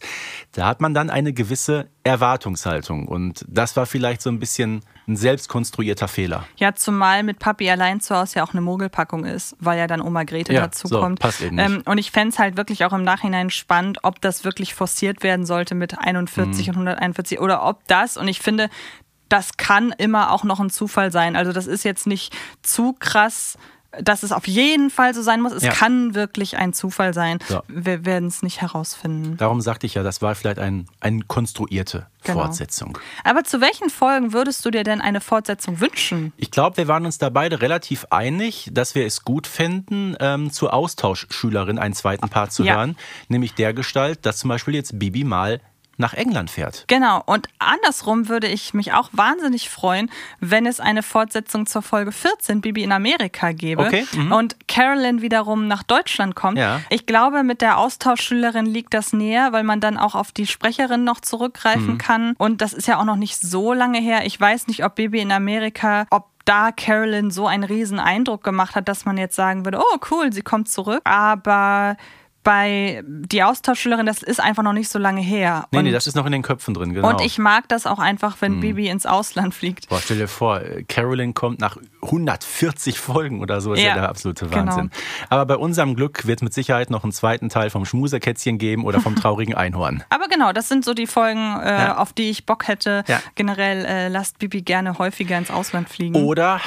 Da 0.52 0.66
hat 0.66 0.80
man 0.80 0.94
dann 0.94 1.10
eine 1.10 1.32
gewisse 1.32 1.88
Erwartungshaltung. 2.04 3.08
Und 3.08 3.44
das 3.48 3.76
war 3.76 3.86
vielleicht 3.86 4.22
so 4.22 4.30
ein 4.30 4.38
bisschen 4.38 4.82
ein 5.10 5.16
selbstkonstruierter 5.16 6.08
Fehler. 6.08 6.44
Ja, 6.56 6.74
zumal 6.74 7.22
mit 7.22 7.38
Papi 7.38 7.68
allein 7.70 8.00
zu 8.00 8.16
Hause 8.16 8.36
ja 8.36 8.44
auch 8.44 8.52
eine 8.52 8.60
Mogelpackung 8.60 9.24
ist, 9.24 9.56
weil 9.60 9.78
ja 9.78 9.86
dann 9.86 10.00
Oma 10.00 10.24
Grete 10.24 10.52
Ja, 10.52 10.62
dazu 10.62 10.88
so, 10.88 11.00
kommt. 11.00 11.20
passt 11.20 11.42
eben 11.42 11.56
nicht. 11.56 11.66
Ähm, 11.68 11.82
und 11.84 11.98
ich 11.98 12.10
fände 12.10 12.30
es 12.32 12.38
halt 12.38 12.56
wirklich 12.56 12.84
auch 12.84 12.92
im 12.92 13.02
Nachhinein 13.02 13.50
spannend, 13.50 13.98
ob 14.04 14.20
das 14.20 14.44
wirklich 14.44 14.74
forciert 14.74 15.22
werden 15.22 15.44
sollte 15.44 15.74
mit 15.74 15.98
41 15.98 16.68
Mhm. 16.68 16.70
und 16.72 16.76
141 16.88 17.40
oder 17.40 17.64
ob 17.66 17.86
das, 17.88 18.16
und 18.16 18.28
ich 18.28 18.38
finde, 18.40 18.70
das 19.28 19.56
kann 19.56 19.92
immer 19.98 20.32
auch 20.32 20.44
noch 20.44 20.58
ein 20.60 20.70
Zufall 20.70 21.12
sein. 21.12 21.36
Also 21.36 21.52
das 21.52 21.66
ist 21.66 21.84
jetzt 21.84 22.06
nicht 22.06 22.34
zu 22.62 22.94
krass, 22.98 23.56
dass 24.00 24.22
es 24.22 24.30
auf 24.32 24.46
jeden 24.46 24.90
Fall 24.90 25.14
so 25.14 25.22
sein 25.22 25.40
muss. 25.40 25.52
Es 25.52 25.62
Ja. 25.64 25.72
kann 25.72 26.14
wirklich 26.14 26.56
ein 26.56 26.72
Zufall 26.72 27.12
sein. 27.14 27.38
Ja. 27.48 27.62
Wir 27.68 28.04
werden 28.04 28.28
es 28.28 28.42
nicht 28.42 28.60
herausfinden. 28.60 29.36
Darum 29.36 29.60
sagte 29.60 29.86
ich 29.86 29.94
ja, 29.94 30.02
das 30.02 30.22
war 30.22 30.34
vielleicht 30.34 30.58
ein, 30.60 30.86
eine 31.00 31.22
konstruierte 31.24 32.06
Genau. 32.22 32.40
Fortsetzung. 32.40 32.98
Aber 33.24 33.44
zu 33.44 33.60
welchen 33.62 33.88
Folgen 33.90 34.32
würdest 34.34 34.64
du 34.64 34.70
dir 34.70 34.84
denn 34.84 35.00
eine 35.00 35.20
Fortsetzung 35.22 35.80
wünschen? 35.80 36.32
Ich 36.36 36.50
glaube, 36.50 36.76
wir 36.76 36.86
waren 36.86 37.06
uns 37.06 37.16
da 37.18 37.30
beide 37.30 37.62
relativ 37.62 38.06
einig, 38.10 38.68
dass 38.72 38.94
wir 38.94 39.06
es 39.06 39.24
gut 39.24 39.46
fänden, 39.46 40.16
ähm, 40.20 40.52
zur 40.52 40.74
Austauschschülerin 40.74 41.78
einen 41.78 41.94
zweiten 41.94 42.28
Part 42.28 42.52
zu 42.52 42.62
Ja. 42.64 42.74
hören. 42.76 42.96
Nämlich 43.28 43.54
der 43.54 43.72
Gestalt, 43.74 44.26
dass 44.26 44.38
zum 44.38 44.48
Beispiel 44.48 44.74
jetzt 44.74 44.98
Bibi 44.98 45.24
mal 45.24 45.60
nach 46.00 46.14
England 46.14 46.50
fährt. 46.50 46.84
Genau, 46.88 47.22
und 47.26 47.48
andersrum 47.58 48.28
würde 48.28 48.48
ich 48.48 48.74
mich 48.74 48.92
auch 48.92 49.08
wahnsinnig 49.12 49.70
freuen, 49.70 50.10
wenn 50.40 50.66
es 50.66 50.80
eine 50.80 51.02
Fortsetzung 51.02 51.66
zur 51.66 51.82
Folge 51.82 52.10
14 52.10 52.60
Bibi 52.60 52.82
in 52.82 52.92
Amerika 52.92 53.52
gäbe 53.52 53.84
Okay, 53.84 54.06
mhm. 54.12 54.32
und 54.32 54.56
Carolyn 54.66 55.22
wiederum 55.22 55.68
nach 55.68 55.82
Deutschland 55.84 56.34
kommt. 56.34 56.58
Ja. 56.58 56.80
Ich 56.90 57.06
glaube, 57.06 57.42
mit 57.44 57.60
der 57.60 57.78
Austauschschülerin 57.78 58.66
liegt 58.66 58.94
das 58.94 59.12
näher, 59.12 59.52
weil 59.52 59.62
man 59.62 59.80
dann 59.80 59.96
auch 59.96 60.14
auf 60.14 60.32
die 60.32 60.46
Sprecherin 60.46 61.04
noch 61.04 61.20
zurückgreifen 61.20 61.94
Mhm. 61.94 61.98
kann. 61.98 62.34
Und 62.38 62.60
das 62.60 62.72
ist 62.72 62.88
ja 62.88 62.98
auch 62.98 63.04
noch 63.04 63.16
nicht 63.16 63.40
so 63.40 63.72
lange 63.72 64.00
her. 64.00 64.24
Ich 64.26 64.40
weiß 64.40 64.66
nicht, 64.66 64.84
ob 64.84 64.96
Bibi 64.96 65.20
in 65.20 65.30
Amerika, 65.32 66.06
ob 66.10 66.28
da 66.46 66.72
Carolyn 66.72 67.30
so 67.30 67.46
einen 67.46 67.64
riesen 67.64 68.00
Eindruck 68.00 68.42
gemacht 68.42 68.74
hat, 68.74 68.88
dass 68.88 69.04
man 69.04 69.18
jetzt 69.18 69.36
sagen 69.36 69.64
würde, 69.66 69.78
oh 69.78 69.98
cool, 70.10 70.32
sie 70.32 70.42
kommt 70.42 70.68
zurück. 70.68 71.00
Aber 71.04 71.96
bei 72.42 73.02
die 73.06 73.42
Austauschschülerin, 73.42 74.06
das 74.06 74.22
ist 74.22 74.40
einfach 74.40 74.62
noch 74.62 74.72
nicht 74.72 74.88
so 74.88 74.98
lange 74.98 75.20
her. 75.20 75.66
Nee, 75.72 75.78
und, 75.78 75.84
nee, 75.84 75.90
das 75.90 76.06
ist 76.06 76.14
noch 76.16 76.26
in 76.26 76.32
den 76.32 76.42
Köpfen 76.42 76.74
drin, 76.74 76.94
genau. 76.94 77.08
und 77.08 77.20
ich 77.20 77.38
mag 77.38 77.68
das 77.68 77.86
auch 77.86 77.98
einfach, 77.98 78.36
wenn 78.40 78.56
Mhm. 78.56 78.60
Bibi 78.60 78.88
ins 78.88 79.06
Ausland 79.06 79.54
fliegt. 79.54 79.88
Boah, 79.88 80.00
stell 80.02 80.16
dir 80.18 80.28
vor, 80.28 80.60
Carolyn 80.88 81.34
kommt 81.34 81.60
nach 81.60 81.76
140 82.02 82.98
Folgen 82.98 83.40
oder 83.40 83.60
so, 83.60 83.72
ist 83.74 83.80
ja, 83.80 83.88
Ja, 83.88 83.94
der 83.94 84.08
absolute 84.08 84.46
genau. 84.46 84.56
Wahnsinn. 84.66 84.90
Aber 85.28 85.44
bei 85.46 85.56
unserem 85.56 85.94
Glück 85.94 86.26
wird 86.26 86.42
mit 86.42 86.54
Sicherheit 86.54 86.90
noch 86.90 87.02
einen 87.04 87.12
zweiten 87.12 87.48
Teil 87.48 87.70
vom 87.70 87.84
Schmuserkätzchen 87.84 88.58
geben 88.58 88.84
oder 88.84 89.00
vom 89.00 89.16
traurigen 89.16 89.54
Einhorn. 89.54 90.02
Aber 90.10 90.28
genau, 90.28 90.52
das 90.52 90.68
sind 90.68 90.84
so 90.84 90.94
die 90.94 91.06
Folgen, 91.06 91.58
äh, 91.60 91.70
Ja. 91.70 91.96
auf 91.98 92.12
die 92.12 92.30
ich 92.30 92.46
Bock 92.46 92.68
hätte. 92.68 93.04
Ja. 93.06 93.20
Generell 93.34 93.84
äh, 93.84 94.08
lasst 94.08 94.38
Bibi 94.38 94.62
gerne 94.62 94.98
häufiger 94.98 95.36
ins 95.38 95.50
Ausland 95.50 95.88
fliegen. 95.88 96.14
Oder 96.16 96.60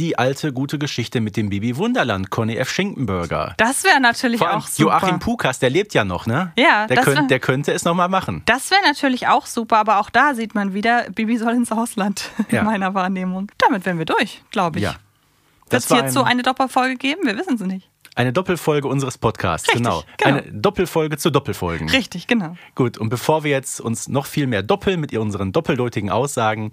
die 0.00 0.18
alte 0.18 0.52
gute 0.52 0.78
Geschichte 0.78 1.20
mit 1.20 1.36
dem 1.36 1.50
Bibi 1.50 1.76
Wunderland, 1.76 2.30
Conny 2.30 2.56
F. 2.56 2.70
Schinkenberger. 2.70 3.54
Das 3.58 3.84
wäre 3.84 4.00
natürlich 4.00 4.40
allem 4.40 4.58
auch 4.60 4.66
super. 4.66 4.98
Joachim 5.00 5.18
Pukas, 5.20 5.58
der 5.58 5.70
lebt 5.70 5.94
ja 5.94 6.04
noch, 6.04 6.26
ne? 6.26 6.52
Ja, 6.58 6.86
der, 6.86 6.96
das 6.96 7.04
könnt, 7.04 7.18
wär- 7.18 7.26
der 7.28 7.38
könnte 7.40 7.72
es 7.72 7.84
nochmal 7.84 8.08
machen. 8.08 8.42
Das 8.46 8.70
wäre 8.70 8.80
natürlich 8.82 9.28
auch 9.28 9.46
super, 9.46 9.76
aber 9.76 10.00
auch 10.00 10.10
da 10.10 10.34
sieht 10.34 10.54
man 10.54 10.74
wieder, 10.74 11.04
Bibi 11.10 11.36
soll 11.36 11.52
ins 11.54 11.70
Ausland, 11.70 12.30
Ja. 12.50 12.60
in 12.60 12.64
meiner 12.66 12.94
Wahrnehmung. 12.94 13.52
Damit 13.58 13.84
wären 13.86 13.98
wir 13.98 14.06
durch, 14.06 14.42
glaube 14.50 14.78
ich. 14.78 14.84
Ja. 14.84 14.92
Wird 14.92 15.84
Das 15.84 15.90
es 15.90 15.96
hierzu 15.96 16.20
ein- 16.22 16.32
eine 16.32 16.42
Doppelfolge 16.42 16.96
geben? 16.96 17.20
Wir 17.26 17.36
wissen 17.36 17.54
es 17.54 17.60
nicht. 17.60 17.88
Eine 18.16 18.32
Doppelfolge 18.32 18.88
unseres 18.88 19.18
Podcasts, 19.18 19.68
Richtig, 19.68 19.84
genau. 19.84 20.02
genau. 20.16 20.38
Eine 20.38 20.52
Doppelfolge 20.52 21.16
zu 21.18 21.30
Doppelfolgen. 21.30 21.88
Richtig, 21.90 22.26
genau. 22.26 22.56
Gut, 22.74 22.98
und 22.98 23.08
bevor 23.08 23.44
wir 23.44 23.50
jetzt 23.52 23.80
uns 23.80 24.08
noch 24.08 24.26
viel 24.26 24.46
mehr 24.48 24.62
doppeln 24.64 24.98
mit 24.98 25.14
unseren 25.16 25.52
doppeldeutigen 25.52 26.10
Aussagen, 26.10 26.72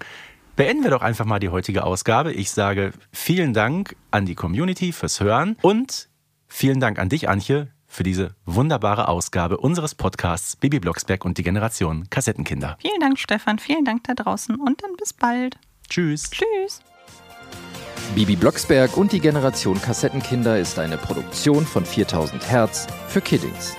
beenden 0.58 0.82
wir 0.82 0.90
doch 0.90 1.02
einfach 1.02 1.24
mal 1.24 1.38
die 1.38 1.50
heutige 1.50 1.84
Ausgabe. 1.84 2.32
Ich 2.32 2.50
sage 2.50 2.92
vielen 3.12 3.54
Dank 3.54 3.94
an 4.10 4.26
die 4.26 4.34
Community 4.34 4.92
fürs 4.92 5.20
Hören 5.20 5.56
und 5.62 6.08
vielen 6.48 6.80
Dank 6.80 6.98
an 6.98 7.08
dich, 7.08 7.28
Antje, 7.28 7.68
für 7.86 8.02
diese 8.02 8.34
wunderbare 8.44 9.06
Ausgabe 9.06 9.58
unseres 9.58 9.94
Podcasts 9.94 10.56
Bibi 10.56 10.80
Blocksberg 10.80 11.24
und 11.24 11.38
die 11.38 11.44
Generation 11.44 12.10
Kassettenkinder. 12.10 12.76
Vielen 12.80 12.98
Dank, 12.98 13.20
Stefan. 13.20 13.60
Vielen 13.60 13.84
Dank 13.84 14.02
da 14.04 14.14
draußen 14.14 14.56
und 14.56 14.82
dann 14.82 14.96
bis 14.98 15.12
bald. 15.12 15.58
Tschüss. 15.88 16.28
Tschüss. 16.28 16.82
Bibi 18.16 18.34
Blocksberg 18.34 18.96
und 18.96 19.12
die 19.12 19.20
Generation 19.20 19.80
Kassettenkinder 19.80 20.58
ist 20.58 20.80
eine 20.80 20.98
Produktion 20.98 21.64
von 21.64 21.86
4000 21.86 22.50
Hertz 22.50 22.88
für 23.06 23.20
Kiddings. 23.20 23.76